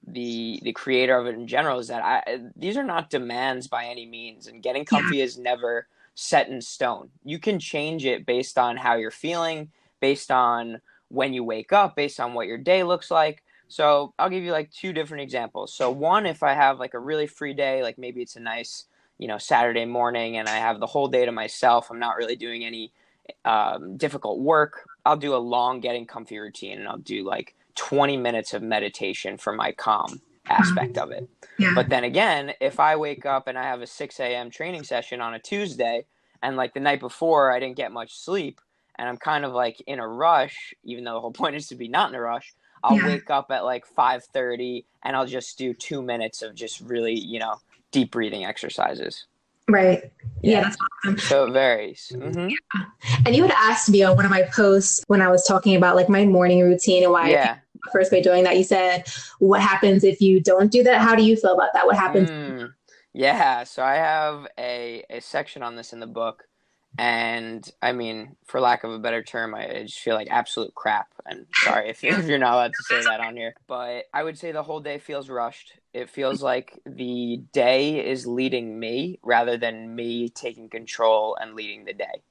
the 0.08 0.60
the 0.64 0.72
creator 0.72 1.18
of 1.18 1.26
it 1.26 1.36
in 1.36 1.48
general 1.48 1.80
is 1.80 1.88
that 1.88 2.04
i 2.04 2.40
these 2.56 2.78
are 2.78 2.84
not 2.84 3.10
demands 3.10 3.68
by 3.68 3.86
any 3.86 4.06
means 4.06 4.48
and 4.48 4.62
getting 4.62 4.86
comfy 4.86 5.22
is 5.22 5.38
never 5.38 5.88
set 6.16 6.48
in 6.48 6.62
stone. 6.62 7.10
You 7.24 7.40
can 7.40 7.60
change 7.60 8.06
it 8.06 8.26
based 8.26 8.58
on 8.58 8.78
how 8.78 8.96
you're 8.96 9.12
feeling 9.12 9.70
based 10.00 10.32
on 10.32 10.80
when 11.10 11.34
you 11.34 11.44
wake 11.44 11.74
up 11.74 11.96
based 11.96 12.20
on 12.20 12.34
what 12.34 12.48
your 12.48 12.58
day 12.58 12.84
looks 12.84 13.12
like. 13.12 13.44
So 13.68 14.14
i'll 14.20 14.30
give 14.30 14.44
you 14.44 14.52
like 14.52 14.72
two 14.72 14.94
different 14.94 15.24
examples. 15.24 15.74
So 15.74 15.90
one 15.92 16.26
if 16.26 16.44
i 16.44 16.54
have 16.54 16.80
like 16.80 16.94
a 16.94 17.00
really 17.00 17.28
free 17.28 17.54
day 17.54 17.82
like 17.82 17.98
maybe 17.98 18.22
it's 18.22 18.36
a 18.36 18.40
nice 18.40 18.86
you 19.18 19.28
know 19.28 19.38
saturday 19.38 19.86
morning 19.86 20.38
and 20.38 20.50
i 20.50 20.58
have 20.58 20.82
the 20.82 20.86
whole 20.86 21.08
day 21.08 21.26
to 21.26 21.32
myself 21.32 21.90
i'm 21.90 22.00
not 22.00 22.18
really 22.18 22.36
doing 22.36 22.66
any 22.66 22.92
um, 23.44 23.98
difficult 23.98 24.40
work, 24.40 24.88
I'll 25.06 25.18
do 25.18 25.36
a 25.36 25.38
long 25.38 25.80
getting 25.80 26.06
comfy 26.06 26.38
routine 26.38 26.80
and 26.80 26.88
I'll 26.88 26.98
do 26.98 27.24
like 27.24 27.56
20 27.76 28.18
minutes 28.18 28.54
of 28.54 28.62
meditation 28.64 29.38
for 29.38 29.54
my 29.54 29.72
calm 29.72 30.22
aspect 30.50 30.98
of 30.98 31.12
it. 31.12 31.28
Yeah. 31.58 31.72
But 31.76 31.90
then 31.90 32.04
again, 32.04 32.54
if 32.60 32.80
I 32.80 32.96
wake 32.96 33.26
up 33.26 33.48
and 33.48 33.58
I 33.58 33.64
have 33.64 33.82
a 33.82 33.88
6 33.88 34.20
a.m. 34.20 34.50
training 34.50 34.84
session 34.84 35.22
on 35.22 35.34
a 35.34 35.40
Tuesday 35.40 36.06
and 36.42 36.56
like 36.58 36.74
the 36.74 36.80
night 36.80 37.00
before 37.00 37.52
I 37.52 37.60
didn't 37.60 37.78
get 37.78 37.92
much 37.92 38.14
sleep 38.16 38.62
and 38.98 39.10
I'm 39.10 39.18
kind 39.18 39.44
of 39.46 39.52
like 39.54 39.82
in 39.88 40.00
a 40.00 40.08
rush, 40.08 40.74
even 40.84 41.04
though 41.04 41.14
the 41.14 41.20
whole 41.22 41.32
point 41.42 41.56
is 41.56 41.68
to 41.68 41.76
be 41.76 41.88
not 41.88 42.10
in 42.10 42.16
a 42.16 42.22
rush, 42.22 42.54
I'll 42.84 42.98
Yeah. 42.98 43.08
wake 43.08 43.30
up 43.30 43.52
at 43.52 43.66
like 43.66 43.86
5:30 43.88 44.86
and 45.04 45.16
I'll 45.16 45.26
just 45.26 45.58
do 45.58 45.74
2 45.74 46.02
minutes 46.02 46.42
of 46.42 46.56
just 46.56 46.82
really, 46.82 47.14
you 47.18 47.40
know, 47.40 47.56
deep 47.92 48.12
breathing 48.12 48.46
exercises. 48.46 49.26
Right. 49.68 50.12
Yeah. 50.42 50.52
Yeah. 50.60 50.62
that's 50.64 50.78
awesome. 51.06 51.18
So 51.18 51.46
it 51.46 51.52
varies. 51.52 52.12
hmm 52.16 52.50
And 53.26 53.36
you 53.36 53.42
had 53.44 53.52
asked 53.52 53.90
me 53.90 54.04
on 54.04 54.16
one 54.16 54.26
of 54.26 54.32
my 54.32 54.44
posts 54.44 55.04
when 55.08 55.22
I 55.22 55.30
was 55.30 55.46
talking 55.48 55.76
about 55.76 55.96
like 55.96 56.10
my 56.10 56.26
morning 56.26 56.62
routine 56.62 57.04
and 57.04 57.12
why 57.12 57.30
Yeah. 57.32 57.54
I 57.54 57.62
first 57.92 58.12
by 58.12 58.22
doing 58.22 58.44
that. 58.44 58.58
You 58.58 58.64
said, 58.64 59.08
"What 59.40 59.62
happens 59.62 60.04
if 60.04 60.22
you 60.22 60.40
don't 60.40 60.72
do 60.72 60.84
that? 60.84 61.02
How 61.02 61.16
do 61.16 61.24
you 61.24 61.36
feel 61.36 61.54
about 61.54 61.70
that? 61.74 61.86
What 61.86 61.96
happens?" 61.96 62.30
Mm, 62.30 62.74
yeah, 63.14 63.64
so 63.64 63.84
I 63.84 63.96
have 63.96 64.48
a, 64.58 65.04
a 65.10 65.22
section 65.22 65.64
on 65.64 65.76
this 65.76 65.94
in 65.94 66.00
the 66.00 66.08
book, 66.08 66.48
and 66.98 67.70
I 67.82 67.92
mean, 67.92 68.36
for 68.46 68.60
lack 68.60 68.84
of 68.84 68.92
a 68.92 69.00
better 69.00 69.22
term, 69.24 69.54
I, 69.54 69.80
I 69.80 69.84
just 69.84 70.00
feel 70.00 70.16
like 70.16 70.28
absolute 70.30 70.74
crap. 70.76 71.08
And 71.26 71.46
sorry 71.56 71.90
if, 71.90 72.04
if 72.04 72.28
you're 72.28 72.38
not 72.38 72.54
allowed 72.54 72.74
to 72.74 72.84
say 72.84 73.04
that 73.04 73.20
on 73.20 73.36
here, 73.36 73.56
but 73.68 74.06
I 74.14 74.24
would 74.24 74.38
say 74.38 74.52
the 74.52 74.64
whole 74.64 74.80
day 74.80 75.00
feels 75.00 75.30
rushed. 75.30 75.74
It 75.94 76.10
feels 76.10 76.42
like 76.42 76.80
the 76.86 77.42
day 77.52 78.06
is 78.06 78.28
leading 78.28 78.80
me 78.80 79.20
rather 79.24 79.58
than 79.58 79.96
me 79.96 80.30
taking 80.30 80.70
control 80.70 81.38
and 81.40 81.56
leading 81.56 81.86
the 81.86 81.94
day. 81.94 82.22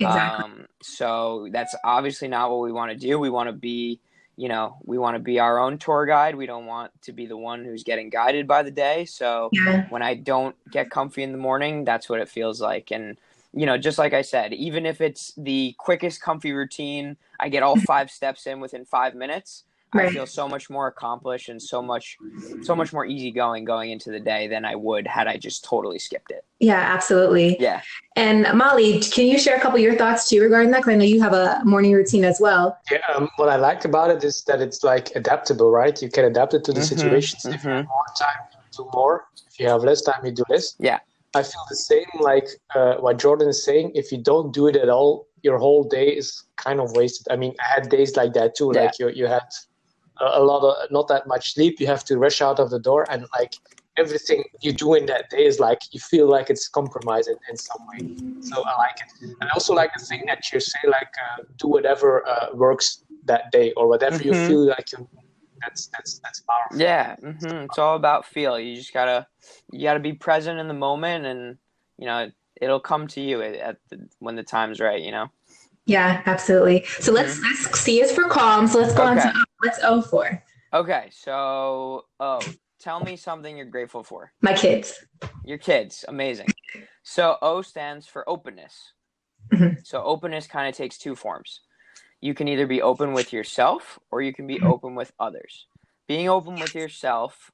Exactly. 0.00 0.44
Um, 0.44 0.66
so 0.82 1.48
that's 1.52 1.74
obviously 1.84 2.28
not 2.28 2.50
what 2.50 2.60
we 2.60 2.72
want 2.72 2.90
to 2.90 2.96
do. 2.96 3.18
We 3.18 3.30
want 3.30 3.48
to 3.48 3.52
be, 3.52 4.00
you 4.42 4.48
know, 4.48 4.76
we 4.82 4.98
want 4.98 5.14
to 5.14 5.20
be 5.20 5.38
our 5.38 5.60
own 5.60 5.78
tour 5.78 6.04
guide. 6.04 6.34
We 6.34 6.46
don't 6.46 6.66
want 6.66 6.90
to 7.02 7.12
be 7.12 7.26
the 7.26 7.36
one 7.36 7.64
who's 7.64 7.84
getting 7.84 8.10
guided 8.10 8.48
by 8.48 8.64
the 8.64 8.72
day. 8.72 9.04
So 9.04 9.50
Yeah. 9.52 9.86
when 9.88 10.02
I 10.02 10.14
don't 10.14 10.56
get 10.68 10.90
comfy 10.90 11.22
in 11.22 11.30
the 11.30 11.38
morning, 11.38 11.84
that's 11.84 12.08
what 12.08 12.18
it 12.18 12.28
feels 12.28 12.60
like. 12.60 12.90
And, 12.90 13.18
you 13.52 13.66
know, 13.66 13.78
just 13.78 13.98
like 13.98 14.12
I 14.14 14.22
said, 14.22 14.52
even 14.52 14.84
if 14.84 15.00
it's 15.00 15.32
the 15.36 15.76
quickest 15.78 16.20
comfy 16.22 16.50
routine, 16.50 17.18
I 17.38 17.50
get 17.50 17.62
all 17.62 17.76
five 17.92 18.10
steps 18.10 18.48
in 18.48 18.58
within 18.58 18.84
five 18.84 19.14
minutes. 19.14 19.62
I 19.94 20.10
feel 20.10 20.26
so 20.26 20.48
much 20.48 20.70
more 20.70 20.86
accomplished 20.86 21.48
and 21.48 21.60
so 21.60 21.82
much, 21.82 22.16
so 22.60 22.74
much 22.74 22.92
more 22.92 23.04
easygoing 23.04 23.64
going 23.64 23.90
into 23.90 24.10
the 24.10 24.20
day 24.20 24.48
than 24.48 24.64
I 24.64 24.74
would 24.74 25.06
had 25.06 25.28
I 25.28 25.36
just 25.36 25.64
totally 25.64 25.98
skipped 25.98 26.30
it. 26.30 26.44
Yeah, 26.60 26.78
absolutely. 26.78 27.56
Yeah. 27.60 27.82
And 28.16 28.46
Molly, 28.54 29.00
can 29.00 29.26
you 29.26 29.38
share 29.38 29.56
a 29.56 29.60
couple 29.60 29.76
of 29.76 29.82
your 29.82 29.96
thoughts 29.96 30.28
too 30.28 30.40
regarding 30.40 30.70
that? 30.70 30.78
Because 30.78 30.92
I 30.92 30.96
know 30.96 31.04
you 31.04 31.20
have 31.20 31.32
a 31.34 31.60
morning 31.64 31.92
routine 31.92 32.24
as 32.24 32.38
well. 32.40 32.78
Yeah, 32.90 32.98
um, 33.14 33.28
what 33.36 33.48
I 33.48 33.56
like 33.56 33.84
about 33.84 34.10
it 34.10 34.24
is 34.24 34.42
that 34.44 34.60
it's 34.60 34.82
like 34.82 35.14
adaptable, 35.14 35.70
right? 35.70 36.00
You 36.00 36.08
can 36.08 36.24
adapt 36.24 36.54
it 36.54 36.64
to 36.64 36.72
the 36.72 36.80
Mhm, 36.80 36.84
situations. 36.88 37.44
If 37.46 37.64
you 37.64 37.70
have 37.70 37.86
more 37.86 38.04
time, 38.18 38.40
you 38.52 38.84
do 38.84 38.90
more. 38.94 39.26
If 39.50 39.60
you 39.60 39.68
have 39.68 39.82
less 39.82 40.02
time, 40.02 40.24
you 40.24 40.32
do 40.32 40.44
less. 40.48 40.74
Yeah. 40.78 41.00
I 41.34 41.42
feel 41.42 41.62
the 41.70 41.76
same 41.76 42.06
like 42.20 42.46
uh, 42.74 42.96
what 42.96 43.18
Jordan 43.18 43.48
is 43.48 43.64
saying. 43.64 43.92
If 43.94 44.12
you 44.12 44.18
don't 44.18 44.52
do 44.52 44.66
it 44.66 44.76
at 44.76 44.88
all, 44.88 45.26
your 45.42 45.58
whole 45.58 45.82
day 45.82 46.08
is 46.08 46.44
kind 46.56 46.78
of 46.78 46.92
wasted. 46.92 47.26
I 47.32 47.36
mean, 47.36 47.54
I 47.58 47.64
had 47.74 47.88
days 47.88 48.16
like 48.16 48.34
that 48.34 48.54
too. 48.54 48.70
Yeah. 48.74 48.82
Like 48.82 48.98
you, 48.98 49.08
you 49.08 49.26
had 49.26 49.42
a, 50.20 50.40
a 50.40 50.42
lot 50.42 50.62
of 50.68 50.90
not 50.90 51.08
that 51.08 51.26
much 51.26 51.54
sleep. 51.54 51.80
You 51.80 51.86
have 51.86 52.04
to 52.04 52.18
rush 52.18 52.40
out 52.42 52.58
of 52.58 52.70
the 52.70 52.78
door, 52.78 53.06
and 53.10 53.26
like 53.38 53.54
everything 53.98 54.44
you 54.62 54.72
do 54.72 54.94
in 54.94 55.06
that 55.06 55.28
day 55.30 55.44
is 55.44 55.60
like 55.60 55.78
you 55.92 56.00
feel 56.00 56.28
like 56.28 56.48
it's 56.50 56.68
compromised 56.68 57.28
in, 57.28 57.36
in 57.50 57.56
some 57.56 57.86
way. 57.92 58.14
So 58.40 58.62
I 58.64 58.78
like 58.78 58.96
it, 59.00 59.36
and 59.40 59.50
I 59.50 59.52
also 59.52 59.74
like 59.74 59.90
the 59.96 60.04
thing 60.04 60.22
that 60.26 60.50
you 60.52 60.60
say 60.60 60.78
like 60.86 61.12
uh, 61.38 61.42
do 61.58 61.68
whatever 61.68 62.26
uh, 62.26 62.48
works 62.54 63.04
that 63.24 63.50
day 63.52 63.72
or 63.72 63.88
whatever 63.88 64.18
Mhm. 64.18 64.24
you 64.24 64.34
feel 64.34 64.66
like 64.66 64.92
you. 64.92 65.08
That's 65.60 65.86
that's 65.88 66.18
that's 66.18 66.40
powerful. 66.40 66.80
Yeah, 66.80 67.14
hmm 67.16 67.66
it's 67.66 67.78
all 67.78 67.94
about 67.94 68.26
feel. 68.26 68.58
You 68.58 68.74
just 68.74 68.92
gotta 68.92 69.26
you 69.70 69.82
gotta 69.82 70.00
be 70.00 70.12
present 70.12 70.58
in 70.58 70.66
the 70.66 70.74
moment, 70.74 71.24
and 71.24 71.56
you 71.98 72.06
know 72.06 72.30
it'll 72.60 72.80
come 72.80 73.06
to 73.08 73.20
you 73.20 73.42
at, 73.42 73.54
at 73.54 73.76
the, 73.88 74.08
when 74.18 74.34
the 74.34 74.42
time's 74.42 74.80
right. 74.80 75.00
You 75.00 75.12
know. 75.12 75.30
Yeah, 75.86 76.22
absolutely. 76.26 76.84
So 77.00 77.12
let's 77.12 77.40
let's 77.42 77.80
C 77.80 78.00
is 78.00 78.10
for 78.12 78.28
calm. 78.28 78.66
So 78.66 78.80
let's 78.80 78.94
go 78.94 79.04
on 79.04 79.16
Mm-hmm. 79.18 79.28
To 79.28 79.38
O. 79.38 79.42
What's 79.62 79.78
O 79.84 80.02
for? 80.02 80.42
Okay, 80.74 81.08
so 81.12 82.06
oh, 82.18 82.40
tell 82.80 82.98
me 82.98 83.16
something 83.16 83.56
you're 83.56 83.64
grateful 83.66 84.02
for. 84.02 84.32
My 84.40 84.54
kids. 84.54 85.04
Your 85.44 85.58
kids, 85.58 86.04
amazing. 86.08 86.54
So 87.04 87.36
O 87.40 87.62
stands 87.62 88.08
for 88.08 88.28
openness. 88.28 88.92
Mhm. 89.52 89.86
So 89.86 90.02
openness 90.02 90.48
kind 90.48 90.68
of 90.68 90.74
takes 90.76 90.98
two 90.98 91.14
forms. 91.14 91.60
You 92.20 92.34
can 92.34 92.48
either 92.48 92.66
be 92.66 92.82
open 92.82 93.12
with 93.12 93.32
yourself 93.32 94.00
or 94.10 94.20
you 94.20 94.32
can 94.32 94.48
be 94.48 94.60
open 94.62 94.96
with 94.96 95.12
others. 95.20 95.66
Being 96.08 96.28
open 96.28 96.58
with 96.58 96.74
yourself 96.74 97.52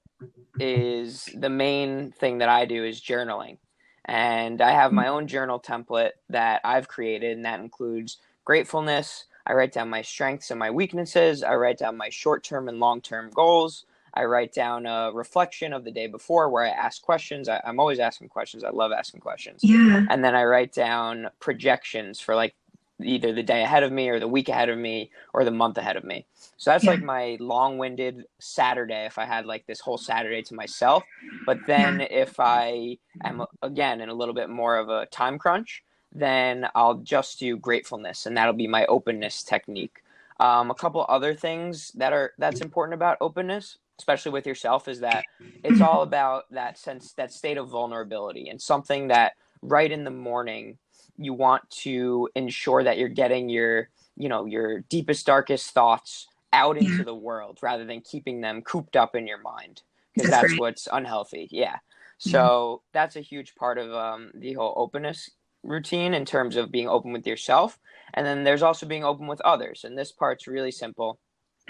is 0.58 1.28
the 1.34 1.50
main 1.50 2.12
thing 2.12 2.38
that 2.38 2.48
I 2.48 2.64
do 2.64 2.84
is 2.84 3.00
journaling. 3.02 3.58
And 4.06 4.62
I 4.62 4.70
have 4.70 4.92
my 4.92 5.08
own 5.08 5.26
journal 5.28 5.60
template 5.60 6.12
that 6.30 6.62
I've 6.64 6.88
created 6.88 7.36
and 7.36 7.44
that 7.44 7.60
includes 7.60 8.18
gratefulness. 8.46 9.26
I 9.48 9.54
write 9.54 9.72
down 9.72 9.88
my 9.88 10.02
strengths 10.02 10.50
and 10.50 10.58
my 10.58 10.70
weaknesses. 10.70 11.42
I 11.42 11.54
write 11.54 11.78
down 11.78 11.96
my 11.96 12.10
short-term 12.10 12.68
and 12.68 12.78
long-term 12.78 13.30
goals. 13.30 13.86
I 14.14 14.24
write 14.24 14.52
down 14.52 14.84
a 14.86 15.10
reflection 15.12 15.72
of 15.72 15.84
the 15.84 15.90
day 15.90 16.06
before 16.06 16.50
where 16.50 16.64
I 16.64 16.68
ask 16.70 17.00
questions. 17.02 17.48
I, 17.48 17.60
I'm 17.64 17.80
always 17.80 17.98
asking 17.98 18.28
questions. 18.28 18.62
I 18.64 18.70
love 18.70 18.92
asking 18.92 19.20
questions 19.20 19.62
Yeah. 19.64 20.04
and 20.10 20.22
then 20.24 20.34
I 20.34 20.44
write 20.44 20.72
down 20.72 21.28
projections 21.40 22.20
for 22.20 22.34
like 22.34 22.54
either 23.00 23.32
the 23.32 23.44
day 23.44 23.62
ahead 23.62 23.84
of 23.84 23.92
me 23.92 24.08
or 24.08 24.18
the 24.18 24.26
week 24.26 24.48
ahead 24.48 24.68
of 24.68 24.76
me 24.76 25.10
or 25.32 25.44
the 25.44 25.52
month 25.52 25.78
ahead 25.78 25.96
of 25.96 26.02
me. 26.04 26.26
So 26.56 26.70
that's 26.72 26.84
Yeah. 26.84 26.90
like 26.90 27.02
my 27.02 27.36
long-winded 27.38 28.24
Saturday 28.40 29.06
if 29.06 29.18
I 29.18 29.24
had 29.24 29.46
like 29.46 29.66
this 29.66 29.80
whole 29.80 29.98
Saturday 29.98 30.42
to 30.42 30.54
myself. 30.54 31.04
But 31.46 31.60
then 31.66 32.00
if 32.00 32.40
I 32.40 32.98
am 33.24 33.44
again 33.62 34.00
in 34.00 34.08
a 34.08 34.14
little 34.14 34.34
bit 34.34 34.50
more 34.50 34.76
of 34.76 34.88
a 34.88 35.06
time 35.06 35.38
crunch, 35.38 35.84
then 36.14 36.66
I'll 36.74 36.94
just 36.94 37.38
do 37.38 37.56
gratefulness 37.56 38.26
and 38.26 38.36
that'll 38.36 38.54
be 38.54 38.66
my 38.66 38.86
openness 38.86 39.42
technique. 39.42 40.02
Um, 40.40 40.70
a 40.70 40.74
couple 40.74 41.04
other 41.08 41.34
things 41.34 41.90
that 41.92 42.12
are 42.12 42.32
that's 42.38 42.60
important 42.60 42.94
about 42.94 43.18
openness, 43.20 43.78
especially 43.98 44.32
with 44.32 44.46
yourself, 44.46 44.86
is 44.88 45.00
that 45.00 45.24
it's 45.64 45.80
all 45.80 46.02
about 46.02 46.44
that 46.52 46.78
sense 46.78 47.12
that 47.14 47.32
state 47.32 47.58
of 47.58 47.68
vulnerability 47.68 48.48
and 48.48 48.60
something 48.60 49.08
that 49.08 49.32
right 49.62 49.90
in 49.90 50.04
the 50.04 50.10
morning 50.10 50.78
you 51.16 51.34
want 51.34 51.68
to 51.70 52.28
ensure 52.36 52.84
that 52.84 52.98
you're 52.98 53.08
getting 53.08 53.48
your 53.48 53.88
you 54.16 54.28
know 54.28 54.44
your 54.44 54.80
deepest 54.82 55.26
darkest 55.26 55.72
thoughts 55.72 56.28
out 56.52 56.78
into 56.82 57.02
the 57.02 57.14
world 57.14 57.58
rather 57.60 57.84
than 57.84 58.00
keeping 58.00 58.40
them 58.40 58.62
cooped 58.62 58.96
up 58.96 59.16
in 59.16 59.26
your 59.26 59.40
mind 59.40 59.82
because 60.14 60.30
That's 60.30 60.48
that's, 60.50 60.60
what's 60.60 60.88
unhealthy 60.92 61.48
yeah. 61.50 61.76
So 62.20 62.82
that's 62.92 63.14
a 63.14 63.20
huge 63.20 63.54
part 63.54 63.78
of 63.78 63.92
um, 63.92 64.32
the 64.34 64.52
whole 64.54 64.74
openness 64.76 65.30
routine 65.62 66.14
in 66.14 66.24
terms 66.24 66.56
of 66.56 66.70
being 66.70 66.88
open 66.88 67.12
with 67.12 67.26
yourself 67.26 67.78
and 68.14 68.26
then 68.26 68.44
there's 68.44 68.62
also 68.62 68.86
being 68.86 69.04
open 69.04 69.26
with 69.26 69.40
others 69.42 69.84
and 69.84 69.98
this 69.98 70.12
part's 70.12 70.46
really 70.46 70.70
simple 70.70 71.18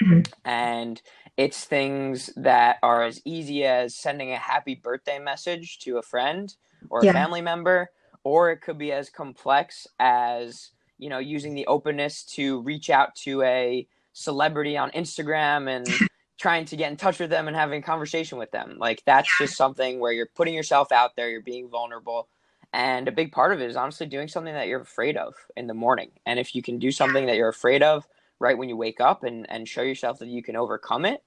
Mhm. 0.01 0.31
and 0.45 1.03
it's 1.37 1.65
things 1.65 2.31
that 2.37 2.79
are 2.83 3.03
as 3.03 3.21
easy 3.25 3.65
as 3.65 3.97
sending 3.97 4.33
a 4.33 4.37
happy 4.39 4.75
birthday 4.75 5.19
message 5.19 5.79
to 5.81 5.99
a 5.99 6.03
friend 6.03 6.55
or 6.91 7.01
a 7.01 7.05
Yeah. 7.07 7.13
family 7.13 7.41
member 7.41 7.91
or 8.25 8.51
it 8.51 8.59
could 8.61 8.79
be 8.79 8.93
as 8.93 9.11
complex 9.11 9.87
as 9.99 10.71
you 10.99 11.09
know 11.09 11.19
using 11.19 11.55
the 11.55 11.67
openness 11.67 12.25
to 12.25 12.61
reach 12.63 12.91
out 12.91 13.15
to 13.17 13.43
a 13.43 13.89
celebrity 14.13 14.77
on 14.77 14.91
instagram 14.93 15.69
and 15.69 15.87
trying 16.39 16.65
to 16.65 16.77
get 16.77 16.91
in 16.91 16.97
touch 16.97 17.19
with 17.19 17.31
them 17.31 17.49
and 17.49 17.57
having 17.57 17.81
a 17.81 17.87
conversation 17.87 18.39
with 18.39 18.51
them 18.53 18.77
like 18.79 19.03
that's 19.07 19.29
just 19.39 19.57
something 19.57 19.99
where 19.99 20.13
you're 20.13 20.31
putting 20.37 20.55
yourself 20.55 20.93
out 20.93 21.17
there 21.17 21.29
you're 21.31 21.41
being 21.43 21.69
vulnerable 21.69 22.29
and 22.73 23.09
a 23.09 23.13
big 23.13 23.33
part 23.33 23.53
of 23.53 23.61
it 23.61 23.71
is 23.71 23.77
honestly 23.77 24.07
doing 24.07 24.29
something 24.29 24.55
that 24.55 24.69
you're 24.69 24.81
afraid 24.81 25.17
of 25.17 25.35
in 25.57 25.67
the 25.67 25.75
morning 25.75 26.11
and 26.27 26.39
if 26.39 26.55
you 26.55 26.63
can 26.63 26.79
do 26.79 26.91
something 26.91 27.27
that 27.27 27.37
you're 27.37 27.49
afraid 27.49 27.83
of 27.83 28.07
right 28.41 28.59
when 28.59 28.69
you 28.69 28.77
wake 28.77 29.01
up 29.01 29.25
and, 29.25 29.51
and 29.51 29.69
show 29.69 29.83
yourself 29.83 30.19
that 30.19 30.29
you 30.29 30.43
can 30.43 30.57
overcome 30.57 31.05
it 31.05 31.23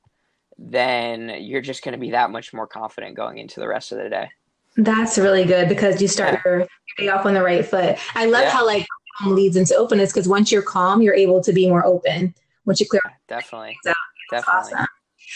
then 0.58 1.30
you're 1.42 1.62
just 1.62 1.84
going 1.84 1.94
to 1.94 1.98
be 1.98 2.12
that 2.12 2.30
much 2.30 2.54
more 2.54 2.68
confident 2.68 3.16
going 3.16 3.38
into 3.38 3.60
the 3.60 3.68
rest 3.68 3.92
of 3.92 3.98
the 3.98 4.10
day 4.10 4.30
That's 4.78 5.18
really 5.18 5.46
good 5.46 5.68
because 5.68 6.02
you 6.02 6.08
start 6.08 6.40
your 6.46 6.68
day 6.98 7.08
off 7.10 7.26
on 7.26 7.34
the 7.34 7.42
right 7.42 7.66
foot. 7.66 7.98
I 8.16 8.26
love 8.26 8.44
Yeah. 8.44 8.52
how 8.52 8.66
like 8.66 8.86
calm 9.18 9.36
leads 9.36 9.56
into 9.56 9.76
openness 9.76 10.12
because 10.14 10.28
once 10.28 10.52
you're 10.52 10.62
calm, 10.62 11.02
you're 11.02 11.16
able 11.16 11.42
to 11.42 11.52
be 11.52 11.68
more 11.68 11.86
open. 11.86 12.34
Once 12.66 12.80
you 12.80 12.86
clear 12.86 13.02
definitely 13.28 13.80
That's 13.84 13.98
definitely 14.30 14.74
awesome. 14.74 14.88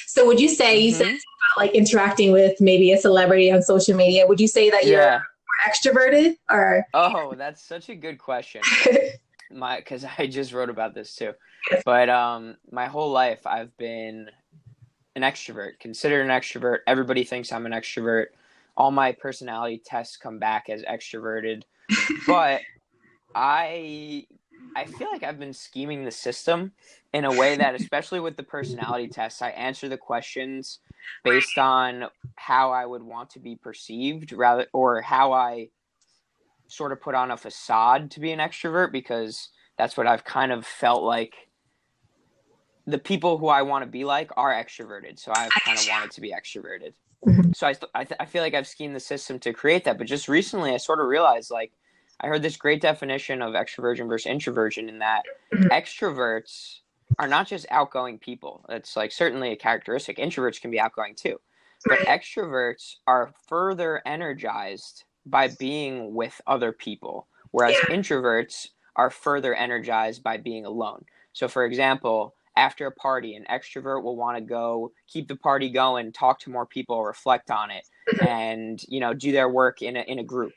So 0.08 0.26
would 0.26 0.40
you 0.40 0.50
say 0.50 0.78
you 0.78 0.92
said 0.94 1.08
Mhm. 1.08 1.12
about 1.12 1.58
like 1.58 1.72
interacting 1.72 2.32
with 2.32 2.60
maybe 2.62 2.92
a 2.92 2.98
celebrity 2.98 3.52
on 3.52 3.62
social 3.62 3.96
media? 3.96 4.28
Would 4.28 4.40
you 4.40 4.48
say 4.48 4.70
that 4.70 4.86
you're 4.86 5.02
yeah 5.02 5.22
extroverted 5.66 6.38
or 6.50 6.86
oh 6.94 7.34
that's 7.36 7.62
such 7.62 7.90
a 7.90 7.96
good 7.96 8.18
question 8.18 8.62
my 9.52 9.78
because 9.78 10.06
I 10.18 10.28
just 10.28 10.54
wrote 10.54 10.70
about 10.70 10.94
this 10.94 11.16
too. 11.16 11.34
But 11.84 12.10
um, 12.10 12.58
my 12.72 12.88
whole 12.88 13.12
life 13.12 13.46
I've 13.46 13.76
been 13.78 14.30
an 15.16 15.22
extrovert, 15.22 15.80
considered 15.80 16.22
an 16.22 16.30
extrovert. 16.30 16.80
Everybody 16.88 17.24
thinks 17.24 17.52
I'm 17.52 17.66
an 17.66 17.72
extrovert. 17.72 18.28
All 18.78 18.92
my 18.92 19.14
personality 19.14 19.82
tests 19.84 20.18
come 20.18 20.40
back 20.40 20.70
as 20.70 20.84
extroverted, 20.84 21.64
but 22.28 22.62
I 23.34 24.28
I 24.76 24.86
feel 24.86 25.10
like 25.12 25.24
I've 25.24 25.40
been 25.40 25.54
scheming 25.54 26.04
the 26.04 26.12
system 26.12 26.74
in 27.14 27.24
a 27.24 27.32
way 27.32 27.56
that, 27.56 27.76
especially 27.76 28.20
with 28.20 28.36
the 28.36 28.44
personality 28.44 29.08
tests, 29.08 29.42
I 29.42 29.52
answer 29.52 29.88
the 29.88 29.98
questions 29.98 30.80
based 31.24 31.58
on 31.58 32.06
how 32.36 32.72
I 32.72 32.86
would 32.86 33.04
want 33.04 33.32
to 33.32 33.40
be 33.40 33.56
perceived, 33.56 34.32
rather, 34.32 34.68
or 34.74 35.02
how 35.02 35.34
I 35.34 35.70
sort 36.68 36.92
of 36.92 37.02
put 37.02 37.16
on 37.16 37.32
a 37.32 37.38
facade 37.38 38.12
to 38.12 38.20
be 38.20 38.32
an 38.32 38.40
extrovert 38.40 38.92
because 38.92 39.50
that's 39.78 39.96
what 39.98 40.08
I've 40.08 40.24
kind 40.24 40.52
of 40.52 40.66
felt 40.66 41.04
like 41.04 41.34
the 42.88 42.98
people 43.00 43.38
who 43.38 43.48
I 43.48 43.64
want 43.64 43.84
to 43.84 43.90
be 43.90 44.06
like 44.06 44.32
are 44.38 44.54
extroverted. 44.54 45.20
So 45.20 45.32
I've 45.36 45.52
kind 45.64 45.78
of 45.78 45.88
wanted 45.90 46.12
to 46.12 46.22
be 46.22 46.32
extroverted. 46.32 46.94
Mhm. 47.26 47.56
So 47.56 47.66
I, 47.68 47.74
th- 47.74 47.92
I, 47.96 48.04
th- 48.04 48.18
I 48.20 48.26
feel 48.26 48.44
like 48.44 48.54
I've 48.54 48.68
schemed 48.68 48.96
the 48.96 49.00
system 49.00 49.40
to 49.40 49.54
create 49.54 49.84
that. 49.86 49.98
But 49.98 50.06
just 50.08 50.28
recently, 50.28 50.72
I 50.72 50.78
sort 50.78 51.00
of 51.00 51.08
realized 51.08 51.50
like 51.50 51.72
I 52.20 52.28
heard 52.28 52.44
this 52.44 52.58
great 52.58 52.82
definition 52.82 53.42
of 53.42 53.54
extroversion 53.54 54.08
versus 54.08 54.28
introversion 54.28 54.88
in 54.90 55.00
that 55.00 55.24
Mhm. 55.52 55.70
extroverts 55.70 56.80
are 57.20 57.28
not 57.28 57.48
just 57.48 57.66
outgoing 57.70 58.18
people. 58.20 58.66
It's 58.70 58.96
like 58.96 59.12
certainly 59.12 59.52
a 59.52 59.56
characteristic. 59.56 60.18
Introverts 60.18 60.62
can 60.62 60.72
be 60.72 60.80
outgoing 60.80 61.16
too. 61.16 61.40
But 61.86 62.00
extroverts 62.00 62.96
are 63.06 63.34
further 63.48 64.02
energized 64.06 65.04
by 65.26 65.50
being 65.60 66.14
with 66.14 66.40
other 66.48 66.72
people, 66.72 67.28
whereas 67.52 67.76
introverts 67.90 68.70
are 68.96 69.10
further 69.10 69.54
energized 69.54 70.24
by 70.24 70.38
being 70.38 70.66
alone. 70.66 71.06
So, 71.34 71.48
for 71.48 71.66
example, 71.66 72.34
after 72.56 72.88
a 72.88 72.92
party, 72.92 73.36
an 73.36 73.46
extrovert 73.52 74.04
will 74.04 74.16
want 74.16 74.38
to 74.38 74.44
go 74.44 74.92
keep 75.08 75.28
the 75.28 75.36
party 75.36 75.70
going, 75.70 76.12
talk 76.12 76.40
to 76.40 76.50
more 76.50 76.66
people, 76.66 77.04
reflect 77.04 77.52
on 77.52 77.70
it, 77.72 77.84
mm-hmm. 78.10 78.26
and 78.26 78.82
you 78.88 79.00
know 79.00 79.14
do 79.14 79.32
their 79.32 79.50
work 79.50 79.82
in 79.82 79.98
a 79.98 80.02
in 80.02 80.20
a 80.20 80.24
group. 80.24 80.54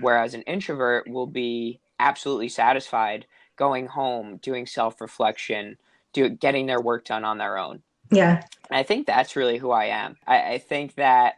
Whereas 0.00 0.34
an 0.34 0.42
introvert 0.42 1.08
will 1.08 1.26
be 1.26 1.80
absolutely 1.98 2.48
satisfied 2.48 3.26
going 3.56 3.86
home, 3.86 4.38
doing 4.38 4.66
self 4.66 5.00
reflection, 5.00 5.78
do 6.12 6.28
getting 6.28 6.66
their 6.66 6.80
work 6.80 7.04
done 7.04 7.24
on 7.24 7.38
their 7.38 7.58
own. 7.58 7.82
Yeah. 8.10 8.42
And 8.70 8.78
I 8.78 8.82
think 8.82 9.06
that's 9.06 9.36
really 9.36 9.58
who 9.58 9.70
I 9.70 9.86
am. 9.86 10.16
I, 10.26 10.54
I 10.54 10.58
think 10.58 10.94
that, 10.96 11.34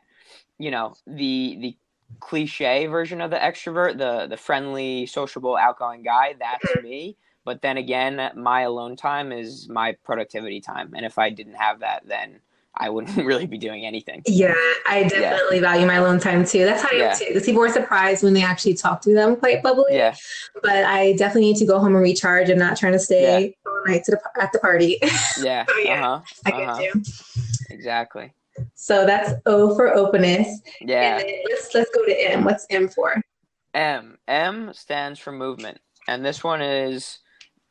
you 0.59 0.71
know, 0.71 0.95
the 1.07 1.59
the 1.61 1.76
cliche 2.21 2.87
version 2.87 3.21
of 3.21 3.31
the 3.31 3.37
extrovert, 3.37 3.99
the 3.99 4.26
the 4.26 4.37
friendly, 4.37 5.07
sociable, 5.07 5.57
outgoing 5.57 6.02
guy, 6.02 6.35
that's 6.38 6.64
me. 6.83 7.17
But 7.45 7.61
then 7.61 7.76
again, 7.76 8.31
my 8.37 8.62
alone 8.62 8.97
time 8.97 9.33
is 9.33 9.69
my 9.69 9.97
productivity 10.05 10.61
time. 10.61 10.93
And 10.95 11.05
if 11.05 11.19
I 11.19 11.29
didn't 11.31 11.55
have 11.55 11.81
that, 11.81 12.07
then 12.07 12.41
I 12.75 12.88
wouldn't 12.88 13.17
really 13.25 13.47
be 13.47 13.59
doing 13.59 13.85
anything. 13.85 14.23
Yeah, 14.26 14.55
I 14.87 15.02
definitely 15.05 15.57
yeah. 15.57 15.62
value 15.62 15.87
my 15.87 15.97
alone 15.97 16.21
time 16.21 16.45
too. 16.45 16.64
That's 16.64 16.83
how 16.83 16.88
I 16.93 17.00
am 17.00 17.17
too. 17.17 17.26
Because 17.29 17.45
people 17.45 17.62
are 17.62 17.69
surprised 17.69 18.23
when 18.23 18.33
they 18.35 18.43
actually 18.43 18.75
talk 18.75 19.00
to 19.02 19.12
them 19.12 19.37
quite 19.37 19.62
bubbly. 19.62 19.85
Yeah. 19.91 20.14
But 20.62 20.85
I 20.85 21.12
definitely 21.14 21.52
need 21.52 21.57
to 21.59 21.67
go 21.67 21.79
home 21.79 21.95
and 21.95 22.02
recharge. 22.02 22.49
I'm 22.49 22.59
not 22.59 22.76
trying 22.76 22.93
to 22.93 22.99
stay 22.99 23.45
yeah. 23.62 23.62
All 23.82 23.92
night 23.92 24.04
to 24.04 24.12
the, 24.12 24.42
at 24.42 24.52
the 24.52 24.58
party. 24.58 24.98
Yeah. 25.40 25.64
so, 25.66 25.78
yeah, 25.78 26.06
uh-huh. 26.06 26.20
I 26.46 26.50
get 26.50 26.68
uh-huh. 26.68 26.80
you. 26.82 27.02
Exactly. 27.70 28.32
So 28.74 29.06
that's 29.06 29.32
O 29.46 29.74
for 29.74 29.94
openness. 29.94 30.60
Yeah. 30.80 31.22
let's 31.48 31.74
let's 31.74 31.90
go 31.94 32.04
to 32.04 32.32
M. 32.32 32.44
What's 32.44 32.66
M 32.70 32.88
for? 32.88 33.20
M. 33.74 34.18
M 34.28 34.72
stands 34.74 35.18
for 35.18 35.32
movement, 35.32 35.80
and 36.06 36.24
this 36.24 36.44
one 36.44 36.60
is 36.60 37.18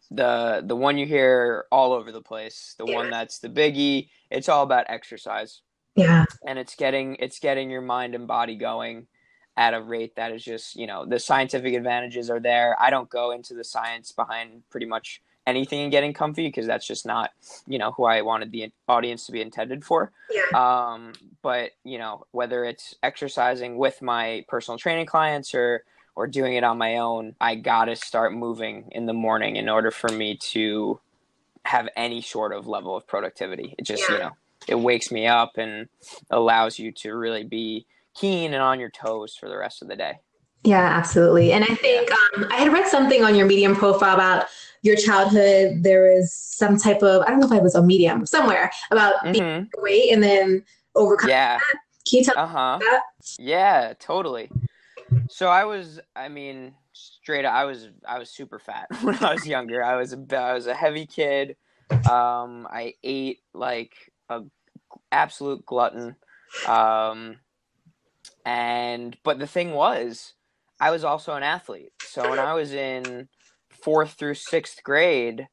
the 0.10 0.64
the 0.66 0.76
one 0.76 0.98
you 0.98 1.06
hear 1.06 1.66
all 1.72 1.94
over 1.94 2.12
the 2.12 2.22
place. 2.22 2.76
The 2.78 2.86
yeah. 2.86 2.96
one 2.96 3.10
that's 3.10 3.40
the 3.40 3.50
biggie. 3.50 4.10
It's 4.32 4.50
all 4.50 4.64
about 4.64 4.86
exercise. 4.90 5.62
Yeah. 5.96 6.26
And 6.46 6.58
it's 6.58 6.76
getting 6.76 7.16
it's 7.20 7.40
getting 7.40 7.70
your 7.70 7.82
mind 7.82 8.16
and 8.16 8.28
body 8.28 8.56
going 8.56 9.08
at 9.58 9.74
a 9.74 9.82
rate 9.82 10.16
that 10.16 10.32
is 10.32 10.44
just, 10.44 10.76
you 10.76 10.88
know, 10.88 11.06
the 11.06 11.20
scientific 11.20 11.74
advantages 11.74 12.30
are 12.30 12.40
there. 12.40 12.76
I 12.80 12.90
don't 12.90 13.10
go 13.10 13.32
into 13.32 13.54
the 13.54 13.64
science 13.64 14.12
behind 14.12 14.64
pretty 14.70 14.86
much 14.86 15.22
anything 15.48 15.82
in 15.82 15.90
getting 15.90 16.14
comfy 16.14 16.48
because 16.48 16.68
that's 16.68 16.86
just 16.86 17.06
not, 17.06 17.32
you 17.68 17.80
know, 17.80 17.92
who 17.92 18.06
I 18.06 18.22
wanted 18.22 18.52
the 18.52 18.72
audience 18.88 19.26
to 19.26 19.32
be 19.32 19.42
intended 19.42 19.84
for. 19.84 20.12
Yeah. 20.30 20.58
Um, 20.94 21.14
but, 21.42 21.72
you 21.84 21.98
know, 21.98 22.26
whether 22.32 22.64
it's 22.64 22.96
exercising 23.02 23.78
with 23.78 24.02
my 24.02 24.46
personal 24.48 24.78
training 24.78 25.08
clients 25.08 25.54
or 25.56 25.84
or 26.16 26.28
doing 26.28 26.56
it 26.56 26.64
on 26.64 26.78
my 26.78 26.98
own, 26.98 27.36
I 27.40 27.56
got 27.56 27.86
to 27.86 27.96
start 27.96 28.34
moving 28.34 28.90
in 28.92 29.06
the 29.06 29.14
morning 29.14 29.56
in 29.56 29.70
order 29.70 29.92
for 29.92 30.10
me 30.10 30.38
to 30.52 31.00
have 31.64 31.88
any 31.96 32.22
sort 32.22 32.52
of 32.54 32.68
level 32.68 32.98
of 32.98 33.08
productivity. 33.08 33.76
It 33.78 33.86
just, 33.86 34.04
yeah. 34.10 34.16
you 34.16 34.22
know, 34.22 34.32
it 34.68 34.76
wakes 34.76 35.10
me 35.10 35.26
up 35.26 35.58
and 35.58 35.88
allows 36.30 36.78
you 36.78 36.92
to 36.92 37.16
really 37.16 37.46
be 37.46 37.86
keen 38.14 38.54
and 38.54 38.62
on 38.62 38.80
your 38.80 38.90
toes 38.90 39.38
for 39.40 39.48
the 39.48 39.58
rest 39.58 39.82
of 39.82 39.88
the 39.88 39.96
day. 39.96 40.20
Yeah, 40.64 40.84
absolutely. 40.84 41.52
And 41.52 41.64
I 41.64 41.76
think 41.76 42.12
um, 42.12 42.48
I 42.52 42.58
had 42.58 42.72
read 42.72 42.88
something 42.88 43.24
on 43.24 43.36
your 43.36 43.48
Medium 43.48 43.76
profile 43.76 44.14
about 44.14 44.46
your 44.84 44.96
childhood. 44.96 45.84
There 45.84 46.14
was 46.16 46.32
some 46.34 46.78
type 46.78 47.02
of, 47.02 47.24
I 47.24 47.30
don't 47.30 47.40
know 47.40 47.48
if 47.48 47.52
I 47.52 47.60
was 47.60 47.76
on 47.76 47.88
Medium 47.88 48.26
somewhere 48.26 48.72
about 48.92 49.16
mm-hmm. 49.24 49.32
being 49.32 49.70
weight 49.78 50.12
and 50.12 50.22
then 50.22 50.64
overcoming 50.96 51.32
yeah. 51.32 51.58
that. 51.58 51.80
Can 52.08 52.20
you 52.20 52.26
tell 52.26 52.38
uh-huh. 52.38 52.78
that? 52.80 53.04
Yeah, 53.40 53.94
totally. 54.00 54.52
So 55.30 55.48
I 55.48 55.66
was, 55.66 56.00
I 56.16 56.30
mean, 56.30 56.74
straight 56.94 57.46
up, 57.46 57.54
I 57.54 57.66
was, 57.66 57.90
I 58.08 58.20
was 58.20 58.30
super 58.30 58.60
fat 58.60 58.88
when 59.02 59.16
I 59.24 59.34
was 59.34 59.48
younger. 59.48 59.84
I 59.84 59.96
was, 59.96 60.14
a, 60.14 60.38
I 60.38 60.54
was 60.54 60.68
a 60.68 60.76
heavy 60.76 61.06
kid. 61.06 61.56
Um, 61.90 62.68
I 62.72 62.94
ate 63.04 63.40
like 63.54 63.94
a 64.30 64.44
absolute 65.12 65.66
glutton. 65.66 66.16
Um, 66.68 67.38
and 68.46 69.18
but 69.24 69.40
the 69.40 69.48
thing 69.48 69.72
was, 69.72 70.34
I 70.82 70.90
was 70.90 71.04
also 71.04 71.36
an 71.36 71.44
athlete. 71.44 71.94
So 72.02 72.28
when 72.28 72.40
I 72.40 72.54
was 72.54 72.74
in 72.74 73.30
fourth 73.70 74.14
through 74.14 74.34
sixth 74.34 74.84
grade, 74.84 75.48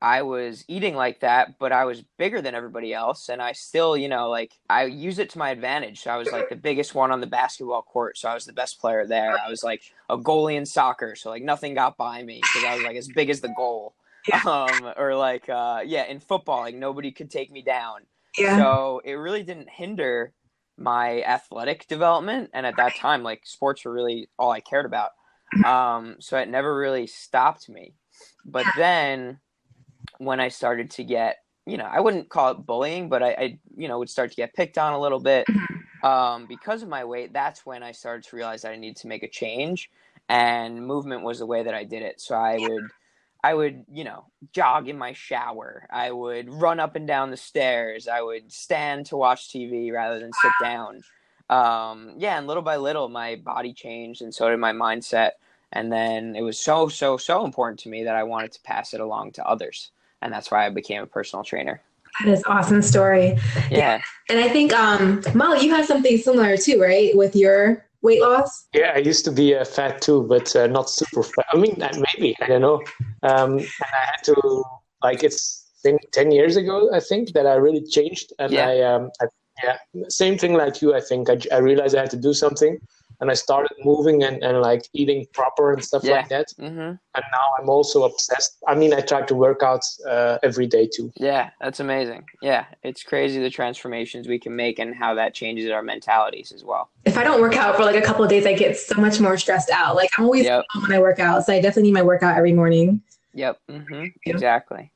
I 0.00 0.22
was 0.22 0.64
eating 0.66 0.96
like 0.96 1.20
that, 1.20 1.58
but 1.60 1.70
I 1.70 1.84
was 1.84 2.02
bigger 2.18 2.40
than 2.40 2.56
everybody 2.56 2.92
else, 2.92 3.28
and 3.28 3.40
I 3.40 3.52
still, 3.52 3.96
you 3.96 4.08
know, 4.08 4.30
like 4.30 4.52
I 4.68 4.86
use 4.86 5.20
it 5.20 5.30
to 5.30 5.38
my 5.38 5.50
advantage. 5.50 6.00
So 6.00 6.10
I 6.10 6.16
was 6.16 6.32
like 6.32 6.48
the 6.48 6.56
biggest 6.56 6.94
one 6.94 7.12
on 7.12 7.20
the 7.20 7.26
basketball 7.26 7.82
court, 7.82 8.18
so 8.18 8.28
I 8.28 8.34
was 8.34 8.46
the 8.46 8.52
best 8.52 8.80
player 8.80 9.06
there. 9.06 9.38
I 9.38 9.48
was 9.48 9.62
like 9.62 9.82
a 10.08 10.18
goalie 10.18 10.56
in 10.56 10.66
soccer, 10.66 11.14
so 11.14 11.30
like 11.30 11.44
nothing 11.44 11.74
got 11.74 11.96
by 11.96 12.22
me 12.22 12.40
because 12.42 12.64
I 12.64 12.74
was 12.74 12.84
like 12.84 12.96
as 12.96 13.08
big 13.08 13.30
as 13.30 13.40
the 13.40 13.54
goal. 13.56 13.94
Um, 14.46 14.92
or 14.96 15.16
like 15.16 15.48
uh, 15.48 15.80
yeah, 15.84 16.04
in 16.04 16.20
football, 16.20 16.60
like 16.60 16.76
nobody 16.76 17.10
could 17.10 17.28
take 17.28 17.50
me 17.50 17.60
down. 17.60 18.02
Yeah. 18.38 18.56
So 18.56 19.02
it 19.04 19.14
really 19.14 19.42
didn't 19.42 19.68
hinder 19.68 20.32
my 20.76 21.22
athletic 21.22 21.86
development, 21.88 22.50
and 22.52 22.66
at 22.66 22.76
that 22.76 22.96
time, 22.96 23.22
like 23.22 23.42
sports 23.44 23.84
were 23.84 23.92
really 23.92 24.28
all 24.38 24.50
I 24.50 24.60
cared 24.60 24.86
about. 24.86 25.10
Um, 25.66 26.16
so 26.18 26.38
it 26.38 26.48
never 26.48 26.74
really 26.74 27.06
stopped 27.06 27.68
me. 27.68 27.92
But 28.46 28.64
then 28.74 29.38
when 30.16 30.40
I 30.40 30.48
started 30.48 30.90
to 30.92 31.04
get, 31.04 31.40
you 31.66 31.76
know, 31.76 31.84
I 31.84 32.00
wouldn't 32.00 32.30
call 32.30 32.52
it 32.52 32.64
bullying, 32.64 33.10
but 33.10 33.22
I, 33.22 33.30
I 33.32 33.58
you 33.76 33.86
know, 33.86 33.98
would 33.98 34.08
start 34.08 34.30
to 34.30 34.36
get 34.36 34.54
picked 34.54 34.78
on 34.78 34.94
a 34.94 34.98
little 34.98 35.20
bit 35.20 35.46
um, 36.02 36.46
because 36.46 36.82
of 36.82 36.88
my 36.88 37.04
weight. 37.04 37.34
That's 37.34 37.66
when 37.66 37.82
I 37.82 37.92
started 37.92 38.24
to 38.24 38.36
realize 38.36 38.62
that 38.62 38.72
I 38.72 38.76
needed 38.76 38.96
to 39.02 39.08
make 39.08 39.22
a 39.22 39.28
change, 39.28 39.90
and 40.30 40.86
movement 40.86 41.22
was 41.22 41.40
the 41.40 41.46
way 41.46 41.62
that 41.62 41.74
I 41.74 41.84
did 41.84 42.00
it. 42.02 42.18
So 42.20 42.34
I 42.34 42.56
would. 42.58 42.88
I 43.44 43.54
would, 43.54 43.84
you 43.92 44.04
know, 44.04 44.26
jog 44.52 44.88
in 44.88 44.96
my 44.96 45.12
shower. 45.14 45.86
I 45.90 46.12
would 46.12 46.48
run 46.48 46.78
up 46.78 46.94
and 46.94 47.06
down 47.06 47.30
the 47.30 47.36
stairs. 47.36 48.06
I 48.06 48.22
would 48.22 48.52
stand 48.52 49.06
to 49.06 49.16
watch 49.16 49.48
TV 49.48 49.92
rather 49.92 50.20
than 50.20 50.30
sit 50.40 50.52
down. 50.62 51.02
Um, 51.50 52.14
yeah, 52.18 52.38
and 52.38 52.46
little 52.46 52.62
by 52.62 52.76
little, 52.76 53.08
my 53.08 53.36
body 53.36 53.72
changed, 53.72 54.22
and 54.22 54.32
so 54.34 54.48
did 54.48 54.58
my 54.58 54.72
mindset. 54.72 55.32
And 55.72 55.92
then 55.92 56.36
it 56.36 56.42
was 56.42 56.58
so, 56.58 56.88
so, 56.88 57.16
so 57.16 57.44
important 57.44 57.80
to 57.80 57.88
me 57.88 58.04
that 58.04 58.14
I 58.14 58.22
wanted 58.22 58.52
to 58.52 58.60
pass 58.62 58.94
it 58.94 59.00
along 59.00 59.32
to 59.32 59.46
others. 59.46 59.90
And 60.20 60.32
that's 60.32 60.50
why 60.50 60.66
I 60.66 60.70
became 60.70 61.02
a 61.02 61.06
personal 61.06 61.44
trainer. 61.44 61.80
That 62.20 62.30
is 62.30 62.44
awesome 62.46 62.82
story. 62.82 63.38
Yeah. 63.70 63.78
yeah. 63.78 64.02
And 64.28 64.38
I 64.38 64.48
think, 64.48 64.72
um, 64.72 65.22
Molly, 65.34 65.64
you 65.64 65.74
have 65.74 65.86
something 65.86 66.18
similar 66.18 66.56
too, 66.56 66.80
right? 66.80 67.16
With 67.16 67.34
your 67.34 67.86
weight 68.02 68.20
loss? 68.20 68.68
Yeah, 68.74 68.92
I 68.94 68.98
used 68.98 69.24
to 69.24 69.32
be 69.32 69.54
uh, 69.54 69.64
fat 69.64 70.02
too, 70.02 70.24
but 70.28 70.54
uh, 70.54 70.66
not 70.66 70.90
super 70.90 71.22
fat. 71.22 71.46
I 71.52 71.56
mean, 71.56 71.76
maybe, 71.78 72.36
I 72.40 72.46
don't 72.46 72.60
know. 72.60 72.82
Um, 73.22 73.58
and 73.58 73.92
I 73.92 74.04
had 74.12 74.22
to, 74.24 74.64
like, 75.02 75.22
it's 75.22 75.70
10 76.12 76.30
years 76.30 76.56
ago, 76.56 76.90
I 76.92 77.00
think, 77.00 77.32
that 77.32 77.46
I 77.46 77.54
really 77.54 77.84
changed. 77.84 78.32
And 78.38 78.52
yeah. 78.52 78.68
I, 78.68 78.80
um, 78.80 79.10
I, 79.20 79.26
yeah, 79.62 79.76
same 80.08 80.38
thing 80.38 80.54
like 80.54 80.82
you, 80.82 80.94
I 80.94 81.00
think. 81.00 81.30
I, 81.30 81.38
I 81.52 81.58
realized 81.58 81.94
I 81.94 82.00
had 82.00 82.10
to 82.10 82.16
do 82.16 82.34
something 82.34 82.78
and 83.22 83.30
I 83.30 83.34
started 83.34 83.70
moving 83.84 84.24
and, 84.24 84.42
and 84.42 84.60
like 84.60 84.88
eating 84.92 85.26
proper 85.32 85.72
and 85.72 85.82
stuff 85.82 86.02
yeah. 86.02 86.14
like 86.14 86.28
that. 86.30 86.48
Mm-hmm. 86.58 86.80
And 86.80 87.24
now 87.32 87.46
I'm 87.56 87.68
also 87.68 88.02
obsessed. 88.02 88.58
I 88.66 88.74
mean, 88.74 88.92
I 88.92 89.00
try 89.00 89.22
to 89.22 89.34
work 89.36 89.62
out 89.62 89.84
uh, 90.10 90.38
every 90.42 90.66
day 90.66 90.88
too. 90.92 91.12
Yeah, 91.14 91.50
that's 91.60 91.78
amazing. 91.78 92.24
Yeah, 92.42 92.64
it's 92.82 93.04
crazy 93.04 93.40
the 93.40 93.48
transformations 93.48 94.26
we 94.26 94.40
can 94.40 94.56
make 94.56 94.80
and 94.80 94.92
how 94.92 95.14
that 95.14 95.34
changes 95.34 95.70
our 95.70 95.82
mentalities 95.82 96.50
as 96.50 96.64
well. 96.64 96.90
If 97.04 97.16
I 97.16 97.22
don't 97.22 97.40
work 97.40 97.56
out 97.56 97.76
for 97.76 97.84
like 97.84 97.94
a 97.94 98.02
couple 98.02 98.24
of 98.24 98.28
days, 98.28 98.44
I 98.44 98.54
get 98.54 98.76
so 98.76 99.00
much 99.00 99.20
more 99.20 99.38
stressed 99.38 99.70
out. 99.70 99.94
Like 99.94 100.10
I'm 100.18 100.24
always 100.24 100.44
yep. 100.44 100.64
when 100.80 100.90
I 100.90 100.98
work 100.98 101.20
out, 101.20 101.46
so 101.46 101.52
I 101.52 101.60
definitely 101.60 101.84
need 101.84 101.94
my 101.94 102.02
workout 102.02 102.36
every 102.36 102.52
morning. 102.52 103.02
Yep. 103.34 103.60
Mm-hmm. 103.70 104.06
Exactly. 104.26 104.90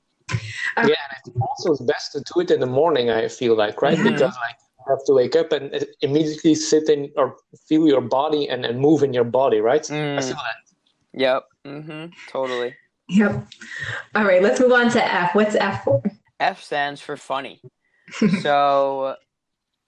Um, 0.76 0.88
yeah, 0.88 0.96
and 1.24 1.40
also 1.40 1.72
it's 1.72 1.82
best 1.82 2.10
to 2.12 2.24
do 2.34 2.40
it 2.40 2.50
in 2.50 2.58
the 2.58 2.66
morning. 2.66 3.08
I 3.08 3.28
feel 3.28 3.56
like 3.56 3.80
right 3.82 3.96
mm-hmm. 3.96 4.14
because 4.14 4.34
like 4.42 4.56
have 4.88 5.04
to 5.06 5.12
wake 5.12 5.36
up 5.36 5.52
and 5.52 5.86
immediately 6.00 6.54
sit 6.54 6.88
in 6.88 7.10
or 7.16 7.36
feel 7.68 7.86
your 7.86 8.00
body 8.00 8.48
and, 8.48 8.64
and 8.64 8.80
move 8.80 9.02
in 9.02 9.12
your 9.12 9.24
body, 9.24 9.60
right? 9.60 9.82
Mm. 9.82 10.18
I 10.18 10.20
feel 10.20 10.30
that. 10.34 11.20
Yep. 11.20 11.44
Mm-hmm. 11.64 12.12
Totally. 12.28 12.74
Yep. 13.08 13.46
All 14.14 14.24
right, 14.24 14.42
let's 14.42 14.60
move 14.60 14.72
on 14.72 14.90
to 14.90 15.14
F. 15.14 15.34
What's 15.34 15.54
F 15.54 15.84
for? 15.84 16.02
F 16.40 16.62
stands 16.62 17.00
for 17.00 17.16
funny. 17.16 17.60
so 18.42 19.16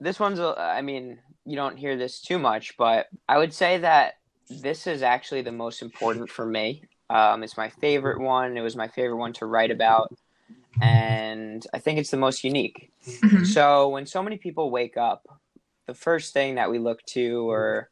this 0.00 0.18
one's, 0.18 0.40
I 0.40 0.82
mean, 0.82 1.18
you 1.44 1.56
don't 1.56 1.76
hear 1.76 1.96
this 1.96 2.20
too 2.20 2.38
much, 2.38 2.76
but 2.76 3.06
I 3.28 3.38
would 3.38 3.52
say 3.52 3.78
that 3.78 4.14
this 4.48 4.86
is 4.86 5.02
actually 5.02 5.42
the 5.42 5.52
most 5.52 5.82
important 5.82 6.30
for 6.30 6.46
me. 6.46 6.84
Um, 7.10 7.42
it's 7.42 7.56
my 7.56 7.68
favorite 7.68 8.20
one. 8.20 8.56
It 8.56 8.60
was 8.60 8.76
my 8.76 8.88
favorite 8.88 9.16
one 9.16 9.32
to 9.34 9.46
write 9.46 9.70
about 9.70 10.12
and 10.80 11.66
I 11.72 11.78
think 11.78 11.98
it's 11.98 12.10
the 12.10 12.16
most 12.16 12.44
unique. 12.44 12.90
Mm-hmm. 13.06 13.44
So 13.44 13.88
when 13.88 14.06
so 14.06 14.22
many 14.22 14.36
people 14.36 14.70
wake 14.70 14.96
up, 14.96 15.40
the 15.86 15.94
first 15.94 16.32
thing 16.32 16.56
that 16.56 16.70
we 16.70 16.78
look 16.78 17.02
to, 17.06 17.50
or 17.50 17.90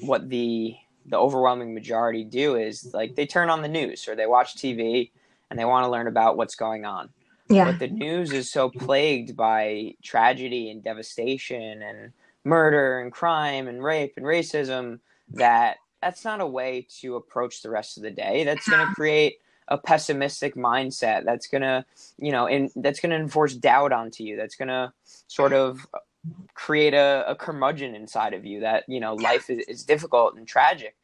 what 0.00 0.28
the 0.28 0.74
the 1.06 1.16
overwhelming 1.16 1.72
majority 1.72 2.24
do, 2.24 2.56
is 2.56 2.90
like 2.92 3.14
they 3.14 3.26
turn 3.26 3.48
on 3.48 3.62
the 3.62 3.68
news 3.68 4.08
or 4.08 4.14
they 4.14 4.26
watch 4.26 4.56
TV 4.56 5.10
and 5.50 5.58
they 5.58 5.64
want 5.64 5.84
to 5.84 5.90
learn 5.90 6.06
about 6.06 6.36
what's 6.36 6.54
going 6.54 6.84
on. 6.84 7.08
Yeah. 7.48 7.64
But 7.64 7.78
the 7.78 7.88
news 7.88 8.32
is 8.32 8.50
so 8.50 8.68
plagued 8.68 9.34
by 9.34 9.94
tragedy 10.02 10.70
and 10.70 10.84
devastation 10.84 11.82
and 11.82 12.12
murder 12.44 13.00
and 13.00 13.10
crime 13.10 13.68
and 13.68 13.82
rape 13.82 14.14
and 14.16 14.26
racism 14.26 15.00
that 15.30 15.76
that's 16.02 16.24
not 16.24 16.40
a 16.40 16.46
way 16.46 16.86
to 17.00 17.16
approach 17.16 17.62
the 17.62 17.70
rest 17.70 17.96
of 17.96 18.02
the 18.02 18.10
day. 18.10 18.44
That's 18.44 18.68
going 18.68 18.86
to 18.88 18.94
create 18.94 19.38
a 19.68 19.78
pessimistic 19.78 20.54
mindset 20.54 21.24
that's 21.24 21.46
gonna 21.46 21.84
you 22.18 22.32
know 22.32 22.46
and 22.46 22.70
that's 22.76 23.00
gonna 23.00 23.16
enforce 23.16 23.54
doubt 23.54 23.92
onto 23.92 24.24
you 24.24 24.36
that's 24.36 24.56
gonna 24.56 24.92
sort 25.26 25.52
of 25.52 25.86
create 26.54 26.94
a, 26.94 27.24
a 27.28 27.34
curmudgeon 27.34 27.94
inside 27.94 28.34
of 28.34 28.44
you 28.44 28.60
that 28.60 28.84
you 28.88 29.00
know 29.00 29.14
life 29.14 29.48
is, 29.50 29.64
is 29.68 29.84
difficult 29.84 30.36
and 30.36 30.48
tragic 30.48 30.96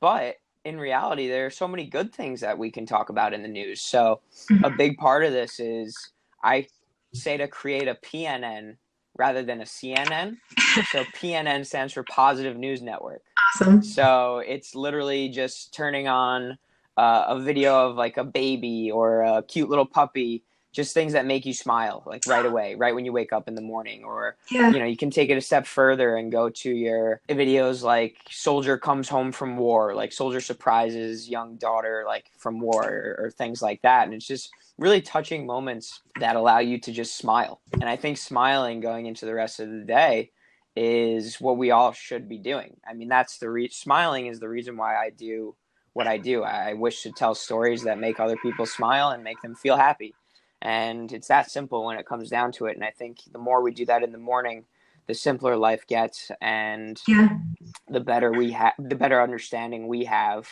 but 0.00 0.36
in 0.64 0.78
reality, 0.78 1.28
there 1.28 1.46
are 1.46 1.50
so 1.50 1.68
many 1.68 1.84
good 1.84 2.12
things 2.12 2.40
that 2.40 2.56
we 2.56 2.70
can 2.70 2.86
talk 2.86 3.10
about 3.10 3.34
in 3.34 3.42
the 3.42 3.48
news. 3.48 3.80
So, 3.80 4.20
a 4.48 4.52
mm-hmm. 4.52 4.76
big 4.76 4.96
part 4.96 5.24
of 5.24 5.32
this 5.32 5.60
is 5.60 6.12
I 6.42 6.66
say 7.12 7.36
to 7.36 7.46
create 7.46 7.86
a 7.86 7.94
PNN 7.94 8.76
rather 9.16 9.42
than 9.42 9.60
a 9.60 9.64
CNN. 9.64 10.36
so, 10.90 11.04
PNN 11.16 11.66
stands 11.66 11.92
for 11.92 12.02
Positive 12.04 12.56
News 12.56 12.82
Network. 12.82 13.22
Awesome. 13.54 13.82
So, 13.82 14.38
it's 14.38 14.74
literally 14.74 15.28
just 15.28 15.74
turning 15.74 16.08
on 16.08 16.58
uh, 16.96 17.24
a 17.28 17.40
video 17.40 17.88
of 17.90 17.96
like 17.96 18.16
a 18.16 18.24
baby 18.24 18.90
or 18.90 19.22
a 19.22 19.42
cute 19.42 19.68
little 19.68 19.86
puppy, 19.86 20.42
just 20.72 20.92
things 20.92 21.12
that 21.12 21.24
make 21.24 21.46
you 21.46 21.52
smile, 21.52 22.02
like 22.06 22.26
right 22.26 22.44
away, 22.44 22.74
right 22.74 22.94
when 22.94 23.04
you 23.04 23.12
wake 23.12 23.32
up 23.32 23.46
in 23.48 23.54
the 23.54 23.60
morning, 23.62 24.02
or 24.04 24.36
Yeah. 24.50 24.70
you 24.70 24.78
know 24.80 24.84
you 24.86 24.96
can 24.96 25.10
take 25.10 25.30
it 25.30 25.36
a 25.36 25.40
step 25.40 25.66
further 25.66 26.16
and 26.16 26.32
go 26.32 26.48
to 26.50 26.70
your 26.70 27.20
videos 27.28 27.82
like 27.82 28.16
soldier 28.30 28.76
comes 28.78 29.08
home 29.08 29.30
from 29.32 29.56
war 29.56 29.94
like 29.94 30.12
soldier 30.12 30.40
surprises 30.40 31.28
young 31.28 31.56
daughter 31.56 32.04
like 32.06 32.26
from 32.38 32.58
war 32.60 32.82
or, 32.84 33.24
or 33.26 33.30
things 33.30 33.62
like 33.62 33.82
that. 33.82 34.04
And 34.06 34.14
it's 34.14 34.26
just 34.26 34.50
really 34.78 35.00
touching 35.00 35.46
moments 35.46 36.00
that 36.18 36.34
allow 36.36 36.58
you 36.58 36.78
to 36.80 36.90
just 36.92 37.16
smile. 37.16 37.60
And 37.74 37.84
i 37.88 37.94
think 37.96 38.18
smiling 38.18 38.80
going 38.80 39.06
into 39.06 39.26
the 39.26 39.34
rest 39.34 39.60
of 39.60 39.70
the 39.70 39.84
day 39.84 40.30
is 40.76 41.40
what 41.40 41.56
we 41.56 41.70
all 41.70 41.92
should 41.92 42.28
be 42.28 42.38
doing. 42.38 42.76
I 42.88 42.94
mean 42.94 43.08
that's 43.08 43.38
the 43.38 43.48
re- 43.50 43.68
smiling 43.68 44.26
is 44.26 44.40
the 44.40 44.48
reason 44.48 44.76
why 44.76 44.96
i 44.96 45.10
do 45.10 45.54
what 45.94 46.06
i 46.06 46.18
do 46.18 46.42
i 46.42 46.74
wish 46.74 47.02
to 47.02 47.10
tell 47.10 47.34
stories 47.34 47.82
that 47.82 47.98
make 47.98 48.20
other 48.20 48.36
people 48.36 48.66
smile 48.66 49.10
and 49.10 49.24
make 49.24 49.40
them 49.42 49.54
feel 49.54 49.76
happy 49.76 50.14
and 50.62 51.12
it's 51.12 51.28
that 51.28 51.50
simple 51.50 51.84
when 51.84 51.98
it 51.98 52.06
comes 52.06 52.28
down 52.28 52.52
to 52.52 52.66
it 52.66 52.76
and 52.76 52.84
i 52.84 52.90
think 52.90 53.18
the 53.32 53.38
more 53.38 53.62
we 53.62 53.72
do 53.72 53.86
that 53.86 54.02
in 54.02 54.12
the 54.12 54.18
morning 54.18 54.64
the 55.06 55.14
simpler 55.14 55.56
life 55.56 55.86
gets 55.86 56.30
and 56.40 57.00
Yeah. 57.08 57.38
the 57.88 58.00
better 58.00 58.32
we 58.32 58.52
have 58.52 58.74
the 58.78 58.96
better 58.96 59.22
understanding 59.22 59.88
we 59.88 60.04
have 60.04 60.48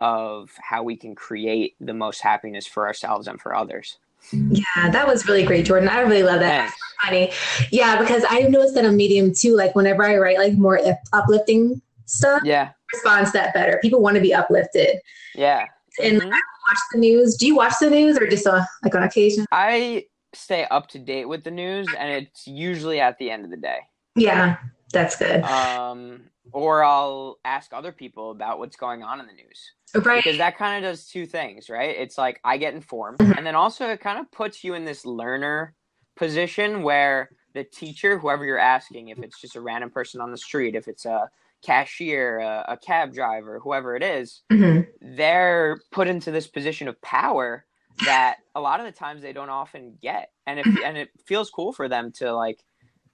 of 0.00 0.50
how 0.60 0.82
we 0.82 0.96
can 0.96 1.14
create 1.14 1.74
the 1.80 1.94
most 1.94 2.20
happiness 2.20 2.66
for 2.66 2.86
ourselves 2.86 3.28
and 3.28 3.40
for 3.40 3.54
others 3.54 3.98
Yeah, 4.32 4.90
that 4.90 5.06
was 5.06 5.26
really 5.28 5.44
great, 5.44 5.66
Jordan. 5.66 5.88
I 5.88 6.00
really 6.00 6.22
love 6.22 6.40
that. 6.40 6.70
Thanks. 6.70 6.76
Funny. 7.04 7.32
Yeah, 7.70 7.98
because 8.00 8.24
I've 8.28 8.50
noticed 8.50 8.74
that 8.74 8.84
on 8.84 8.96
Medium 8.96 9.32
too, 9.32 9.54
like 9.54 9.74
whenever 9.74 10.02
I 10.04 10.16
write 10.16 10.38
like 10.38 10.54
more 10.54 10.80
uplifting 11.12 11.80
stuff, 12.06 12.42
yeah 12.44 12.70
responds 12.92 13.32
that 13.32 13.54
better. 13.54 13.78
People 13.82 14.00
want 14.00 14.14
to 14.16 14.20
be 14.20 14.34
uplifted. 14.34 14.98
yeah 15.34 15.66
And 16.02 16.20
Mhm. 16.22 16.30
watch 16.30 16.78
the 16.92 16.98
news. 16.98 17.36
Do 17.36 17.46
you 17.46 17.56
watch 17.56 17.74
the 17.80 17.88
news 17.90 18.18
or 18.18 18.26
just 18.26 18.46
uh, 18.46 18.62
like 18.82 18.94
on 18.94 19.02
occasion? 19.02 19.44
i 19.52 20.04
stay 20.34 20.64
up 20.70 20.86
to 20.88 20.98
date 20.98 21.26
with 21.26 21.44
the 21.44 21.50
news 21.50 21.94
and 21.94 22.10
it's 22.10 22.46
usually 22.46 23.00
at 23.00 23.16
the 23.18 23.30
end 23.30 23.44
of 23.44 23.50
the 23.50 23.56
day 23.56 23.78
Yeah, 24.16 24.56
that's 24.92 25.16
good. 25.16 25.42
um, 25.42 26.24
or 26.52 26.84
i'll 26.84 27.38
ask 27.44 27.72
other 27.72 27.90
people 27.92 28.30
about 28.32 28.58
what's 28.58 28.76
going 28.76 29.02
on 29.02 29.18
in 29.20 29.26
the 29.26 29.32
news 29.32 29.72
right. 30.04 30.22
because 30.22 30.36
that 30.38 30.58
kind 30.58 30.84
of 30.84 30.90
does 30.90 31.06
two 31.06 31.24
things, 31.24 31.70
right? 31.70 31.96
It's 31.96 32.18
like 32.18 32.38
I 32.44 32.58
get 32.58 32.74
informed, 32.74 33.18
Mhm. 33.18 33.38
and 33.38 33.46
then 33.46 33.54
also 33.54 33.88
it 33.88 34.00
kind 34.00 34.18
of 34.18 34.30
puts 34.30 34.62
you 34.62 34.74
in 34.74 34.84
this 34.84 35.06
learner 35.06 35.74
position 36.16 36.82
where 36.82 37.30
the 37.54 37.64
teacher, 37.64 38.18
whoever 38.18 38.44
you're 38.44 38.58
asking, 38.58 39.08
if 39.08 39.18
it's 39.20 39.40
just 39.40 39.56
a 39.56 39.60
random 39.60 39.88
person 39.90 40.20
on 40.20 40.30
the 40.30 40.36
street, 40.38 40.74
if 40.74 40.86
it's 40.88 41.06
a 41.06 41.30
cashier, 41.62 42.38
a, 42.38 42.64
a 42.68 42.76
cab 42.76 43.12
driver, 43.12 43.58
whoever 43.60 43.96
it 43.96 44.02
is, 44.02 44.42
hmm 44.50 44.80
they're 45.00 45.78
put 45.92 46.08
into 46.08 46.30
this 46.30 46.46
position 46.46 46.88
of 46.88 47.00
power 47.02 47.64
that 48.02 48.38
a 48.54 48.60
lot 48.60 48.80
of 48.80 48.86
the 48.86 48.92
times 48.92 49.22
they 49.22 49.32
don't 49.32 49.50
often 49.50 49.96
get, 50.02 50.30
and 50.46 50.58
it 50.60 50.66
and 50.84 50.96
it 50.96 51.10
feels 51.26 51.50
cool 51.50 51.72
for 51.72 51.88
them 51.88 52.12
to 52.12 52.32
like 52.34 52.60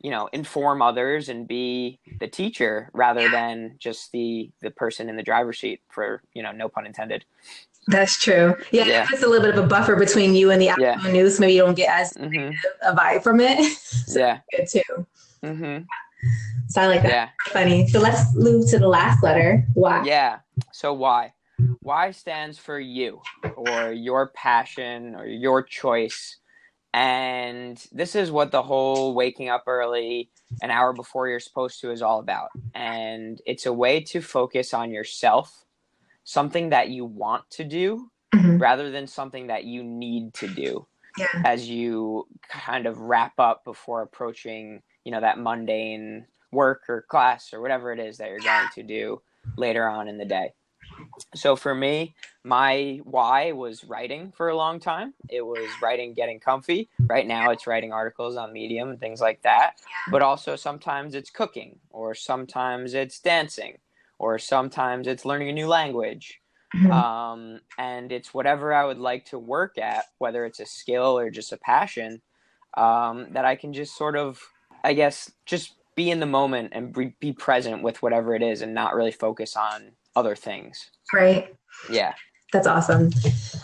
you 0.01 0.11
know 0.11 0.29
inform 0.33 0.81
others 0.83 1.29
and 1.29 1.47
be 1.47 1.99
the 2.21 2.27
teacher 2.29 2.91
rather 2.95 3.29
than 3.29 3.77
just 3.79 4.11
the 4.13 4.51
the 4.61 4.71
person 4.71 5.09
in 5.09 5.17
the 5.17 5.23
driver's 5.23 5.59
seat 5.61 5.81
for 5.89 6.23
you 6.35 6.43
know 6.43 6.53
no 6.53 6.69
pun 6.69 6.87
intended 6.87 7.25
That's 7.89 8.19
true. 8.21 8.55
Yeah, 8.71 8.87
Yeah. 8.87 9.03
it 9.03 9.09
puts 9.09 9.23
a 9.23 9.29
little 9.29 9.45
bit 9.45 9.57
of 9.59 9.65
a 9.65 9.67
buffer 9.67 9.97
between 9.97 10.35
you 10.35 10.51
and 10.53 10.61
the 10.61 10.67
Yeah. 10.79 10.95
actual 10.95 11.13
news. 11.13 11.41
Maybe 11.41 11.55
you 11.55 11.63
don't 11.63 11.75
get 11.75 11.91
as 11.91 12.13
hmm 12.17 12.51
a 12.83 12.95
vibe 12.95 13.23
from 13.23 13.41
it. 13.41 13.61
so 13.77 14.19
yeah 14.21 14.39
good 14.57 14.67
too. 14.69 15.07
hmm 15.43 15.79
So 16.73 16.81
I 16.83 16.87
like 16.87 17.03
that. 17.03 17.09
yeah 17.11 17.29
Funny. 17.53 17.87
So 17.87 18.01
let's 18.01 18.35
move 18.35 18.69
to 18.71 18.79
the 18.79 18.89
last 18.89 19.23
letter. 19.23 19.67
Why? 19.75 20.05
yeah 20.05 20.39
so 20.73 20.93
why 20.95 21.33
why 21.81 22.11
stands 22.13 22.59
for 22.59 22.79
you 22.81 23.21
or 23.57 23.93
your 23.93 24.29
passion 24.35 25.15
or 25.15 25.27
your 25.27 25.63
choice 25.63 26.39
and 26.95 27.83
this 27.93 28.15
is 28.15 28.31
what 28.31 28.51
the 28.53 28.63
whole 28.63 29.15
waking 29.15 29.49
up 29.49 29.65
early 29.67 30.31
an 30.63 30.71
hour 30.71 30.93
before 30.93 31.29
you're 31.29 31.41
supposed 31.41 31.81
to 31.81 31.91
is 31.91 32.03
all 32.03 32.21
about 32.21 32.49
and 32.75 33.41
it's 33.47 33.67
a 33.67 33.73
way 33.73 34.01
to 34.01 34.21
focus 34.21 34.73
on 34.75 34.91
yourself 34.91 35.65
something 36.25 36.71
that 36.71 36.89
you 36.89 37.05
want 37.05 37.45
to 37.51 37.65
do 37.65 38.09
Mhm. 38.35 38.59
rather 38.61 38.91
than 38.91 39.07
something 39.07 39.49
that 39.49 39.65
you 39.65 39.83
need 39.85 40.33
to 40.35 40.49
do 40.49 40.87
Yeah. 41.19 41.27
as 41.45 41.69
you 41.69 42.27
kind 42.49 42.87
of 42.87 42.99
wrap 42.99 43.35
up 43.39 43.63
before 43.65 44.01
approaching 44.03 44.81
you 45.05 45.13
know 45.13 45.21
that 45.21 45.39
mundane 45.39 46.27
work 46.53 46.83
or 46.89 47.03
class 47.03 47.53
or 47.53 47.61
whatever 47.61 47.93
it 47.93 47.99
is 47.99 48.19
that 48.19 48.29
you're 48.29 48.41
going 48.41 48.69
to 48.75 48.83
do 48.83 49.21
later 49.57 49.89
on 49.89 50.09
in 50.09 50.19
the 50.19 50.25
day. 50.25 50.53
So 51.35 51.57
for 51.57 51.75
me 51.75 52.15
my 52.45 53.01
why 53.05 53.53
was 53.53 53.85
writing 53.85 54.33
for 54.37 54.49
a 54.49 54.57
long 54.57 54.81
time. 54.81 55.15
It 55.29 55.43
was 55.43 55.69
writing 55.81 56.13
getting 56.15 56.41
comfy. 56.41 56.89
Right 57.09 57.27
now 57.27 57.51
it's 57.51 57.67
writing 57.67 57.93
articles 57.93 58.37
on 58.37 58.53
medium 58.53 58.91
and 58.91 59.01
things 59.01 59.21
like 59.21 59.43
that. 59.43 59.75
But 60.11 60.23
also 60.23 60.57
sometimes 60.57 61.15
it's 61.15 61.31
cooking 61.31 61.79
or 61.91 62.15
sometimes 62.15 62.95
it's 62.95 63.21
dancing 63.21 63.79
or 64.19 64.39
sometimes 64.39 65.07
it's 65.07 65.25
learning 65.25 65.49
a 65.49 65.53
new 65.53 65.69
language. 65.69 66.41
Mhm. 66.75 66.91
um, 66.91 67.61
and 67.77 68.11
it's 68.13 68.33
whatever 68.33 68.73
I 68.73 68.87
would 68.87 68.99
like 68.99 69.27
to 69.27 69.39
work 69.39 69.77
at, 69.77 70.07
whether 70.17 70.47
it's 70.47 70.59
a 70.59 70.65
skill 70.65 71.19
or 71.19 71.31
just 71.31 71.53
a 71.53 71.59
passion, 71.59 72.23
um, 72.79 73.31
that 73.35 73.45
I 73.45 73.57
can 73.57 73.75
just 73.75 73.95
sort 73.95 74.17
of, 74.17 74.41
I 74.83 74.95
guess, 74.95 75.31
just 75.45 75.75
be 75.95 76.11
in 76.11 76.21
the 76.21 76.27
moment 76.27 76.71
and 76.73 76.93
be, 76.93 77.15
be 77.21 77.33
present 77.33 77.83
with 77.83 78.03
whatever 78.03 78.35
it 78.35 78.43
is 78.43 78.63
and 78.63 78.75
not 78.75 78.95
really 78.95 79.13
focus 79.13 79.57
on 79.57 79.93
other 80.17 80.35
things. 80.35 80.91
Right. 81.13 81.55
Yeah. 81.91 82.15
That's 82.53 82.67
awesome. 82.67 83.11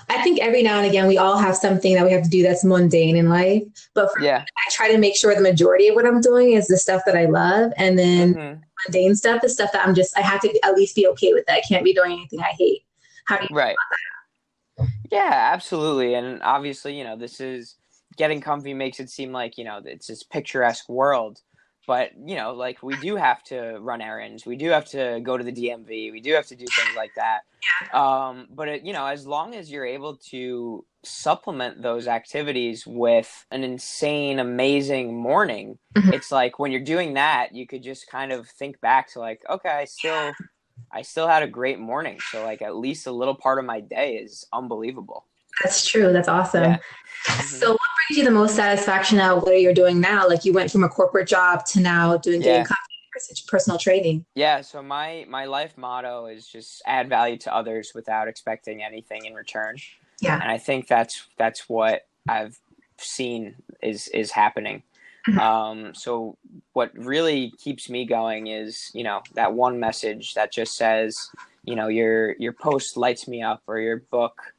I 0.08 0.22
think 0.22 0.40
every 0.40 0.62
now 0.62 0.78
and 0.78 0.86
again 0.86 1.06
we 1.08 1.18
all 1.18 1.36
have 1.36 1.56
something 1.56 1.94
that 1.94 2.04
we 2.06 2.12
have 2.12 2.22
to 2.22 2.30
do 2.30 2.42
that's 2.42 2.64
mundane 2.64 3.16
in 3.16 3.28
life. 3.28 3.62
But 3.94 4.10
for 4.12 4.20
Yeah. 4.22 4.44
I 4.56 4.70
try 4.70 4.90
to 4.90 4.96
make 4.98 5.14
sure 5.14 5.34
the 5.34 5.42
majority 5.42 5.88
of 5.88 5.94
what 5.94 6.06
I'm 6.06 6.22
doing 6.22 6.52
is 6.52 6.68
the 6.68 6.78
stuff 6.78 7.02
that 7.04 7.14
I 7.14 7.26
love, 7.26 7.72
and 7.76 7.98
then 7.98 8.34
Mhm. 8.34 8.62
mundane 8.86 9.14
stuff 9.14 9.44
is 9.44 9.52
stuff 9.52 9.72
that 9.72 9.86
I'm 9.86 9.94
just 9.94 10.16
I 10.16 10.22
have 10.22 10.40
to 10.40 10.58
at 10.64 10.74
least 10.74 10.96
be 10.96 11.06
okay 11.08 11.34
with. 11.34 11.44
That 11.46 11.56
I 11.56 11.60
can't 11.60 11.84
be 11.84 11.92
doing 11.92 12.12
anything 12.12 12.40
I 12.40 12.54
hate. 12.58 12.82
How 13.26 13.36
do 13.36 13.46
you? 13.50 13.54
Right. 13.56 13.76
Yeah, 15.10 15.50
absolutely. 15.52 16.14
And 16.14 16.42
obviously, 16.42 16.96
you 16.96 17.04
know, 17.04 17.16
this 17.16 17.40
is 17.40 17.76
getting 18.16 18.40
comfy 18.40 18.72
makes 18.74 19.00
it 19.00 19.10
seem 19.10 19.32
like, 19.32 19.58
you 19.58 19.64
know, 19.64 19.82
it's 19.84 20.06
this 20.06 20.22
picturesque 20.22 20.88
world. 20.88 21.42
But, 21.88 22.10
you 22.22 22.36
know, 22.36 22.52
like 22.52 22.82
we 22.82 22.96
do 22.96 23.16
have 23.16 23.42
to 23.44 23.78
run 23.80 24.02
errands. 24.02 24.44
We 24.44 24.56
do 24.56 24.68
have 24.68 24.84
to 24.90 25.20
go 25.22 25.38
to 25.38 25.42
the 25.42 25.50
DMV. 25.50 26.12
We 26.12 26.20
do 26.20 26.34
have 26.34 26.46
to 26.48 26.54
do 26.54 26.66
things 26.66 26.94
like 26.94 27.12
that. 27.16 27.40
Um, 27.96 28.46
but, 28.50 28.68
it, 28.68 28.82
you 28.82 28.92
know, 28.92 29.06
as 29.06 29.26
long 29.26 29.54
as 29.54 29.70
you're 29.70 29.86
able 29.86 30.16
to 30.30 30.84
supplement 31.02 31.80
those 31.80 32.06
activities 32.06 32.86
with 32.86 33.46
an 33.50 33.64
insane, 33.64 34.38
amazing 34.38 35.16
morning, 35.16 35.78
Mhm. 35.96 36.12
it's 36.12 36.30
like 36.30 36.58
when 36.58 36.72
you're 36.72 36.82
doing 36.94 37.14
that, 37.14 37.54
you 37.54 37.66
could 37.66 37.82
just 37.82 38.06
kind 38.10 38.32
of 38.32 38.46
think 38.50 38.78
back 38.82 39.10
to 39.12 39.18
like, 39.18 39.40
okay, 39.48 39.70
I 39.70 39.84
still. 39.86 40.34
I 40.90 41.02
still 41.02 41.28
had 41.28 41.42
a 41.42 41.46
great 41.46 41.78
morning. 41.78 42.18
So 42.30 42.42
like 42.44 42.62
at 42.62 42.74
least 42.76 43.06
a 43.06 43.12
little 43.12 43.34
part 43.34 43.58
of 43.58 43.66
my 43.66 43.80
day 43.80 44.16
is 44.16 44.46
unbelievable. 44.54 45.26
That's 45.62 45.86
true. 45.86 46.12
That's 46.14 46.28
awesome. 46.28 46.64
Yeah. 46.64 46.78
So, 47.42 47.72
what 47.72 47.80
brings 48.08 48.18
you 48.18 48.24
the 48.24 48.30
most 48.30 48.56
satisfaction 48.56 49.18
out 49.18 49.38
of 49.38 49.42
what 49.44 49.60
you're 49.60 49.74
doing 49.74 50.00
now? 50.00 50.26
Like 50.28 50.44
you 50.44 50.52
went 50.52 50.70
from 50.70 50.84
a 50.84 50.88
corporate 50.88 51.28
job 51.28 51.64
to 51.66 51.80
now 51.80 52.16
doing 52.16 52.42
Yeah. 52.42 52.64
coffee, 52.64 53.42
personal 53.46 53.78
training. 53.78 54.24
Yeah, 54.34 54.60
so 54.60 54.82
my 54.82 55.24
my 55.28 55.44
life 55.44 55.76
motto 55.76 56.26
is 56.26 56.46
just 56.48 56.82
add 56.86 57.08
value 57.08 57.36
to 57.38 57.54
others 57.54 57.92
without 57.94 58.28
expecting 58.28 58.82
anything 58.82 59.24
in 59.24 59.34
return. 59.34 59.76
Yeah. 60.20 60.34
And 60.40 60.50
I 60.50 60.58
think 60.58 60.86
that's 60.88 61.26
that's 61.36 61.68
what 61.68 62.06
I've 62.28 62.58
seen 62.98 63.56
is 63.82 64.08
is 64.08 64.30
happening. 64.30 64.82
Mhm. 65.28 65.38
Um, 65.38 65.94
so 65.94 66.38
what 66.72 66.90
really 66.96 67.52
keeps 67.58 67.90
me 67.90 68.04
going 68.06 68.46
is, 68.46 68.90
you 68.94 69.04
know, 69.04 69.20
that 69.34 69.52
one 69.52 69.78
message 69.78 70.34
that 70.34 70.52
just 70.52 70.76
says, 70.76 71.28
you 71.64 71.74
know, 71.74 71.88
your 71.88 72.34
your 72.38 72.52
post 72.52 72.96
lights 72.96 73.26
me 73.28 73.42
up 73.42 73.62
or 73.66 73.78
your 73.78 73.98
book 74.10 74.54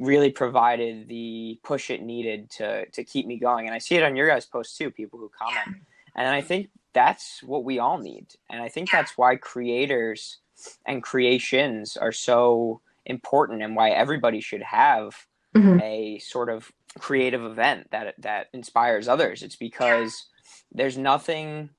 really 0.00 0.30
provided 0.30 1.06
the 1.08 1.60
push 1.62 1.90
it 1.90 2.02
needed 2.02 2.50
to 2.50 2.86
to 2.86 3.04
keep 3.04 3.26
me 3.26 3.38
going. 3.38 3.66
And 3.66 3.74
I 3.74 3.78
see 3.78 3.96
it 3.96 4.02
on 4.02 4.16
your 4.16 4.26
guys' 4.26 4.46
posts 4.46 4.76
too, 4.76 4.90
people 4.90 5.18
who 5.18 5.30
comment. 5.38 5.82
And 6.16 6.26
I 6.26 6.40
think 6.40 6.70
that's 6.92 7.42
what 7.42 7.62
we 7.64 7.78
all 7.78 7.98
need. 7.98 8.26
And 8.50 8.60
I 8.60 8.68
think 8.68 8.90
that's 8.90 9.16
why 9.16 9.36
creators 9.36 10.38
and 10.86 11.02
creations 11.02 11.96
are 11.96 12.12
so 12.12 12.80
important 13.06 13.62
and 13.62 13.76
why 13.76 13.90
everybody 13.90 14.40
should 14.40 14.62
have 14.62 15.26
Mhm. 15.54 15.80
a 15.82 16.18
sort 16.18 16.48
of 16.48 16.72
creative 16.98 17.44
event 17.44 17.90
that 17.90 18.14
that 18.18 18.48
inspires 18.52 19.06
others. 19.06 19.42
It's 19.42 19.56
because 19.56 20.26
there's 20.72 20.98
nothing 20.98 21.70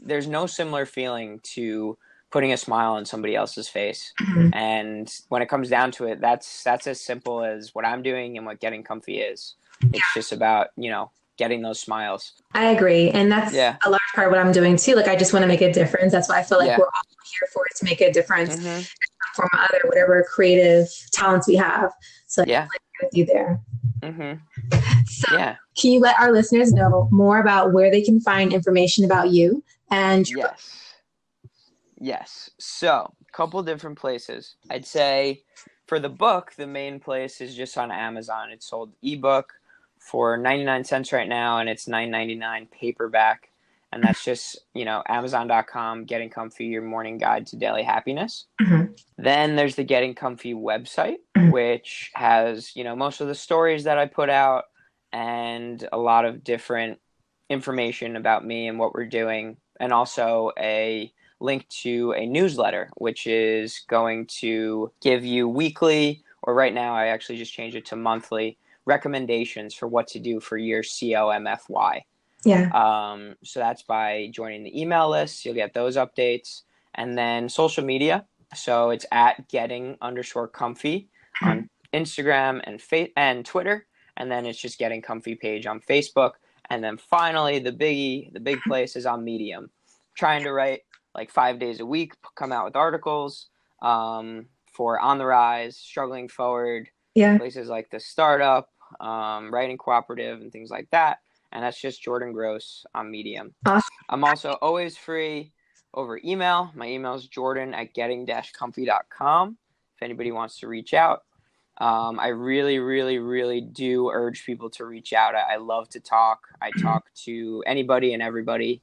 there's 0.00 0.28
no 0.28 0.46
similar 0.46 0.86
feeling 0.86 1.40
to 1.42 1.98
putting 2.30 2.52
a 2.52 2.56
smile 2.56 2.92
on 2.92 3.04
somebody 3.06 3.34
else's 3.34 3.68
face. 3.68 4.12
Mhm. 4.20 4.50
And 4.54 5.14
when 5.28 5.42
it 5.42 5.48
comes 5.48 5.68
down 5.68 5.90
to 5.92 6.04
it, 6.06 6.20
that's 6.20 6.62
that's 6.62 6.86
as 6.86 7.00
simple 7.00 7.42
as 7.42 7.74
what 7.74 7.84
I'm 7.86 8.02
doing 8.02 8.36
and 8.36 8.44
what 8.46 8.60
getting 8.60 8.82
comfy 8.82 9.20
is. 9.20 9.54
It's 9.92 10.04
just 10.14 10.32
about, 10.32 10.68
you 10.76 10.90
know, 10.90 11.10
getting 11.38 11.62
those 11.62 11.80
smiles. 11.80 12.32
I 12.52 12.66
agree. 12.66 13.10
And 13.10 13.30
that's 13.30 13.54
Yeah. 13.54 13.76
a 13.86 13.90
large 13.90 14.00
part 14.14 14.26
of 14.26 14.32
what 14.32 14.44
I'm 14.44 14.52
doing 14.52 14.76
too. 14.76 14.94
Like, 14.96 15.06
I 15.08 15.16
just 15.16 15.32
want 15.32 15.44
to 15.44 15.46
make 15.46 15.60
a 15.62 15.72
difference. 15.72 16.12
That's 16.12 16.28
why 16.28 16.38
I 16.38 16.42
feel 16.42 16.58
like 16.58 16.66
Yeah. 16.66 16.78
we're 16.78 16.84
all 16.86 17.02
here 17.32 17.48
for 17.52 17.64
it 17.70 17.76
to 17.78 17.84
make 17.84 18.00
a 18.00 18.12
difference 18.12 18.56
hmm 18.56 18.80
from 19.34 19.48
other, 19.52 19.80
whatever 19.84 20.24
creative 20.28 20.88
talents 21.12 21.46
we 21.46 21.54
have. 21.54 21.92
So, 22.26 22.42
Yeah. 22.46 22.66
With 23.00 23.16
you 23.16 23.24
there. 23.24 23.60
hmm 24.02 24.32
So, 25.06 25.32
Yeah. 25.32 25.56
can 25.80 25.92
you 25.92 26.00
let 26.00 26.18
our 26.18 26.32
listeners 26.32 26.72
know 26.72 27.08
more 27.12 27.38
about 27.38 27.72
where 27.72 27.88
they 27.90 28.02
can 28.02 28.20
find 28.20 28.52
information 28.52 29.04
about 29.04 29.30
you 29.30 29.62
and 29.92 30.28
your 30.28 30.40
Yes. 30.40 30.87
Yes. 32.00 32.50
So, 32.58 33.12
a 33.28 33.32
couple 33.32 33.62
different 33.62 33.98
places. 33.98 34.54
I'd 34.70 34.86
say 34.86 35.42
for 35.86 35.98
the 35.98 36.08
book, 36.08 36.52
the 36.56 36.66
main 36.66 37.00
place 37.00 37.40
is 37.40 37.54
just 37.54 37.76
on 37.76 37.90
Amazon. 37.90 38.50
It's 38.50 38.66
sold 38.66 38.92
ebook 39.02 39.54
for 39.98 40.36
99 40.36 40.84
cents 40.84 41.12
right 41.12 41.28
now 41.28 41.58
and 41.58 41.68
it's 41.68 41.86
9.99 41.86 42.70
paperback. 42.70 43.50
And 43.90 44.04
that's 44.04 44.22
just, 44.22 44.58
you 44.74 44.84
know, 44.84 45.02
amazon.com 45.08 46.04
getting 46.04 46.28
comfy 46.28 46.66
your 46.66 46.82
morning 46.82 47.16
guide 47.16 47.46
to 47.48 47.56
daily 47.56 47.82
happiness. 47.82 48.46
Mhm. 48.60 49.00
Then 49.16 49.56
there's 49.56 49.76
the 49.76 49.82
Getting 49.82 50.14
Comfy 50.14 50.52
website, 50.52 51.16
Mhm. 51.36 51.52
which 51.52 52.10
has, 52.14 52.76
you 52.76 52.84
know, 52.84 52.94
most 52.94 53.22
of 53.22 53.28
the 53.28 53.34
stories 53.34 53.84
that 53.84 53.98
I 53.98 54.06
put 54.06 54.28
out 54.28 54.66
and 55.10 55.88
a 55.90 55.96
lot 55.96 56.26
of 56.26 56.44
different 56.44 57.00
information 57.48 58.14
about 58.16 58.44
me 58.44 58.68
and 58.68 58.78
what 58.78 58.94
we're 58.94 59.06
doing, 59.06 59.56
and 59.80 59.90
also 59.90 60.52
a 60.58 61.10
link 61.40 61.68
to 61.68 62.12
a 62.12 62.26
newsletter, 62.26 62.90
which 62.96 63.26
is 63.26 63.82
going 63.88 64.26
to 64.26 64.92
give 65.00 65.24
you 65.24 65.48
weekly, 65.48 66.22
or 66.42 66.54
right 66.54 66.74
now 66.74 66.94
I 66.94 67.06
actually 67.06 67.38
just 67.38 67.52
changed 67.52 67.76
it 67.76 67.86
to 67.86 67.96
monthly 67.96 68.58
recommendations 68.88 69.74
for 69.74 69.86
what 69.86 70.08
to 70.08 70.18
do 70.18 70.40
for 70.40 70.56
your 70.56 70.82
COMFY. 70.82 72.00
yeah. 72.44 72.70
Um, 72.72 73.36
so 73.44 73.60
that's 73.60 73.82
by 73.82 74.30
joining 74.32 74.64
the 74.64 74.80
email 74.80 75.10
list. 75.10 75.44
You'll 75.44 75.54
get 75.54 75.74
those 75.74 75.96
updates. 75.96 76.62
And 76.94 77.16
then 77.16 77.48
social 77.48 77.84
media. 77.84 78.24
So 78.54 78.90
it's 78.90 79.06
at 79.12 79.48
getting 79.48 79.96
underscore 80.00 80.48
comfy 80.48 81.08
on 81.42 81.68
Instagram 81.94 82.60
and 82.64 82.80
fa- 82.80 83.16
and 83.16 83.44
Twitter. 83.44 83.86
And 84.16 84.30
then 84.32 84.46
it's 84.46 84.58
just 84.58 84.78
getting 84.78 85.00
comfy 85.00 85.36
page 85.36 85.66
on 85.66 85.80
Facebook. 85.80 86.32
And 86.70 86.82
then 86.82 86.96
finally, 86.96 87.60
the 87.60 87.72
biggie, 87.72 88.32
the 88.32 88.40
big 88.40 88.58
place 88.66 88.96
is 88.96 89.06
on 89.06 89.22
Medium. 89.22 89.70
Trying 90.16 90.42
to 90.42 90.52
write 90.52 90.80
like 91.18 91.30
five 91.32 91.58
days 91.58 91.80
a 91.80 91.86
week, 91.86 92.14
come 92.36 92.52
out 92.52 92.64
with 92.64 92.76
articles 92.76 93.48
um, 93.82 94.46
for 94.72 95.00
On 95.00 95.18
the 95.18 95.26
Rise, 95.26 95.76
Struggling 95.76 96.28
Forward, 96.28 96.88
Yeah. 97.14 97.36
places 97.36 97.68
like 97.68 97.90
the 97.90 97.98
Startup, 97.98 98.68
um, 99.00 99.52
Writing 99.52 99.76
Cooperative, 99.76 100.40
and 100.40 100.52
things 100.52 100.70
like 100.70 100.88
that. 100.92 101.18
And 101.50 101.64
that's 101.64 101.80
just 101.80 102.02
Jordan 102.02 102.32
Gross 102.32 102.86
on 102.94 103.10
Medium. 103.10 103.52
Awesome. 103.66 103.88
I'm 104.08 104.22
also 104.22 104.52
always 104.62 104.96
free 104.96 105.52
over 105.92 106.20
email. 106.24 106.70
My 106.74 106.86
email 106.86 107.14
is 107.14 107.26
jordan 107.26 107.74
at 107.74 107.94
getting 107.94 108.24
comfy.com 108.26 109.56
if 109.96 110.02
anybody 110.02 110.30
wants 110.30 110.60
to 110.60 110.68
reach 110.68 110.94
out. 110.94 111.24
Um, 111.78 112.20
I 112.20 112.28
really, 112.28 112.78
really, 112.78 113.18
really 113.18 113.60
do 113.60 114.10
urge 114.10 114.44
people 114.44 114.70
to 114.70 114.84
reach 114.84 115.12
out. 115.12 115.34
I, 115.34 115.54
I 115.54 115.56
love 115.56 115.88
to 115.90 116.00
talk. 116.00 116.40
I 116.60 116.70
talk 116.82 117.04
to 117.24 117.62
anybody 117.66 118.14
and 118.14 118.22
everybody. 118.22 118.82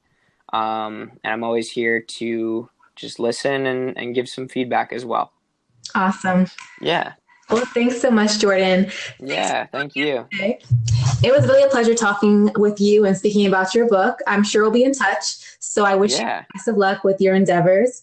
Um, 0.56 1.12
and 1.22 1.32
I'm 1.32 1.44
always 1.44 1.70
here 1.70 2.00
to 2.00 2.68
just 2.94 3.18
listen 3.18 3.66
and, 3.66 3.96
and 3.98 4.14
give 4.14 4.28
some 4.28 4.48
feedback 4.48 4.92
as 4.92 5.04
well. 5.04 5.32
Awesome. 5.94 6.46
Yeah. 6.80 7.12
Well, 7.50 7.64
thanks 7.66 8.00
so 8.00 8.10
much, 8.10 8.38
Jordan. 8.38 8.90
Yeah. 9.20 9.66
Thank 9.66 9.94
you. 9.94 10.26
It 10.32 11.32
was 11.32 11.46
really 11.46 11.62
a 11.62 11.68
pleasure 11.68 11.94
talking 11.94 12.50
with 12.56 12.80
you 12.80 13.04
and 13.04 13.16
speaking 13.16 13.46
about 13.46 13.74
your 13.74 13.88
book. 13.88 14.18
I'm 14.26 14.42
sure 14.42 14.62
we'll 14.62 14.72
be 14.72 14.82
in 14.84 14.92
touch. 14.92 15.36
So 15.60 15.84
I 15.84 15.94
wish 15.94 16.18
Yeah. 16.18 16.40
you 16.40 16.46
best 16.54 16.68
of 16.68 16.76
luck 16.76 17.04
with 17.04 17.20
your 17.20 17.34
endeavors. 17.34 18.02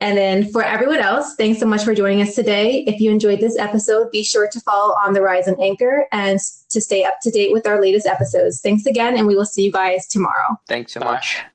And 0.00 0.16
then 0.16 0.50
for 0.50 0.62
everyone 0.62 1.00
else, 1.00 1.34
thanks 1.34 1.60
so 1.60 1.66
much 1.66 1.84
for 1.84 1.94
joining 1.94 2.22
us 2.22 2.34
today. 2.34 2.84
If 2.86 3.00
you 3.00 3.10
enjoyed 3.10 3.40
this 3.40 3.58
episode, 3.58 4.10
be 4.10 4.22
sure 4.22 4.48
to 4.48 4.60
follow 4.60 4.94
On 5.04 5.12
the 5.12 5.20
Rise 5.20 5.46
and 5.46 5.60
Anchor 5.60 6.06
and 6.10 6.40
to 6.70 6.80
stay 6.80 7.04
up 7.04 7.16
to 7.22 7.30
date 7.30 7.52
with 7.52 7.66
our 7.66 7.82
latest 7.82 8.06
episodes. 8.06 8.62
Thanks 8.62 8.86
again, 8.86 9.18
and 9.18 9.26
we 9.26 9.36
will 9.36 9.44
see 9.44 9.62
you 9.62 9.72
guys 9.72 10.06
tomorrow. 10.06 10.58
Thanks 10.68 10.94
so 10.94 11.00
Bye. 11.00 11.12
much. 11.12 11.40